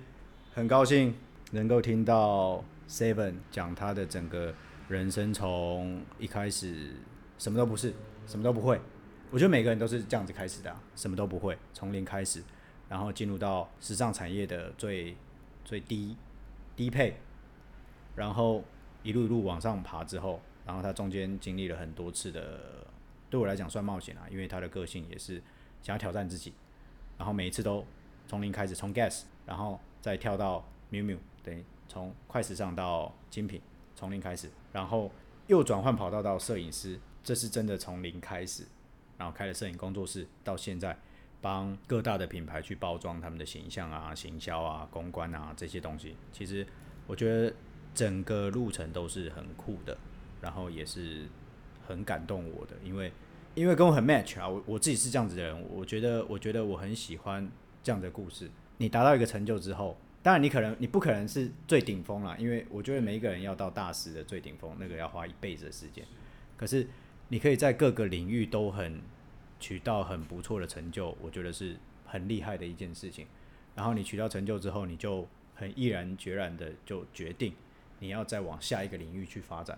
[0.53, 1.15] 很高兴
[1.51, 4.53] 能够听到 Seven 讲他的整个
[4.87, 6.93] 人生，从一开始
[7.37, 7.93] 什么都不是，
[8.27, 8.79] 什么都不会。
[9.31, 12.43] 我觉得每个人都是这样子开始的啊，什么都不会，从零开始，
[12.89, 15.15] 然后进入到时尚产业的最
[15.63, 16.17] 最低
[16.75, 17.15] 低配。
[18.15, 18.61] 然后
[19.01, 22.85] 一路一路往上爬之后，然后他中间经历了很多次的，
[23.29, 25.41] 对我来讲算冒险啊，因为他的个性也是
[25.81, 26.53] 想要挑战自己，
[27.17, 27.85] 然后每一次都
[28.27, 33.61] 从零开始，从 Guess，然后再跳到 Miu Miu，等于从快时尚到精品，
[33.95, 35.11] 从零开始，然后
[35.47, 38.65] 又转换跑道到摄影师，这是真的从零开始，
[39.17, 40.97] 然后开了摄影工作室，到现在
[41.41, 46.67] 帮各大的品牌去包装他们的形象啊、行销啊、公关啊这些东西，其实
[47.07, 47.53] 我觉得。
[47.93, 49.97] 整个路程都是很酷的，
[50.41, 51.27] 然后也是
[51.85, 53.11] 很感动我的，因为
[53.55, 57.49] 因为跟我很 match 啊，我我自己是这样子的人，我觉得我觉得我很喜欢
[57.83, 58.49] 这样的故事。
[58.77, 66.05] 你达到一个成就之后，当然你可能你不可能是最顶峰啦，因为我觉得每一个人要到大师的最顶峰，那个要花一辈子的时间。
[66.55, 66.87] 可是
[67.27, 69.01] 你可以在各个领域都很
[69.59, 71.75] 取到很不错的成就，我觉得是
[72.05, 73.27] 很厉害的一件事情。
[73.75, 77.53] 然后你取到成就之后，你就很毅然决然的就决定。
[77.99, 79.77] 你要再往下一个领域去发展，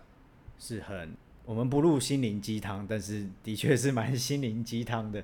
[0.58, 1.16] 是很
[1.46, 5.24] 我们不入心灵鸡汤，但是的确是蛮心灵鸡汤的，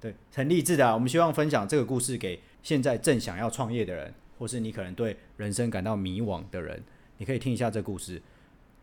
[0.00, 0.94] 对，很励志的啊。
[0.94, 6.82] 我们希望分享这个故事给现在正想要创业的人，或是你可能对人生感到迷惘的人，
[7.18, 8.22] 你可以听一下这故事，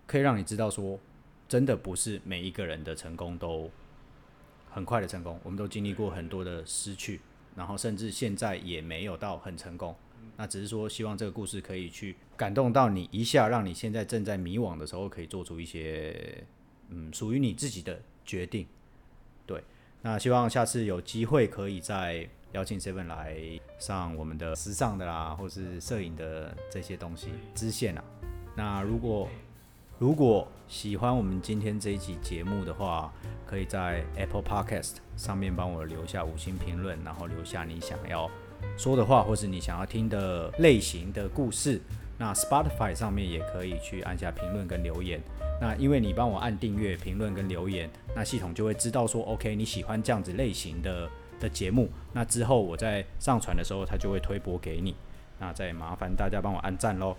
[0.06, 1.00] 可以让你知道说，
[1.48, 3.72] 真的不是每一个人的成功都
[4.70, 7.22] 很快的成功，我们都经历过很多的失去，
[7.56, 9.96] 然后甚至现在也没有到很成功。
[10.36, 16.44] 那只是说，希望这个故事可以去感动到你一下，让你现在正在迷惘的时候，可以做出一些
[16.90, 18.66] 嗯属于你自己的决定。
[19.46, 19.64] 对，
[20.02, 23.38] 那希望下次有机会可以再邀请 Seven 来
[23.80, 28.04] 上我们的时尚的啦，或是摄影的这些东西支线啊。
[28.56, 29.28] 那如果
[30.00, 33.14] 如果喜欢我们今天这一集节目的话，
[33.46, 38.30] 可以在 Apple Podcast 上面帮我留下五星评论，然后留下你想要
[38.78, 41.82] 说的话，或是你想要听的类型的故事。
[42.18, 45.22] 那 Spotify 上面也可以去按下评论跟留言。
[45.60, 51.10] 那因为你帮我按订阅、评论跟留言，那系统就会知道说，OK，你喜欢这样子类型的
[51.40, 51.90] 的节目。
[52.12, 54.96] 那之后我在上传的时候，它就会推播给你。
[55.40, 57.16] 那再麻烦大家帮我按赞喽。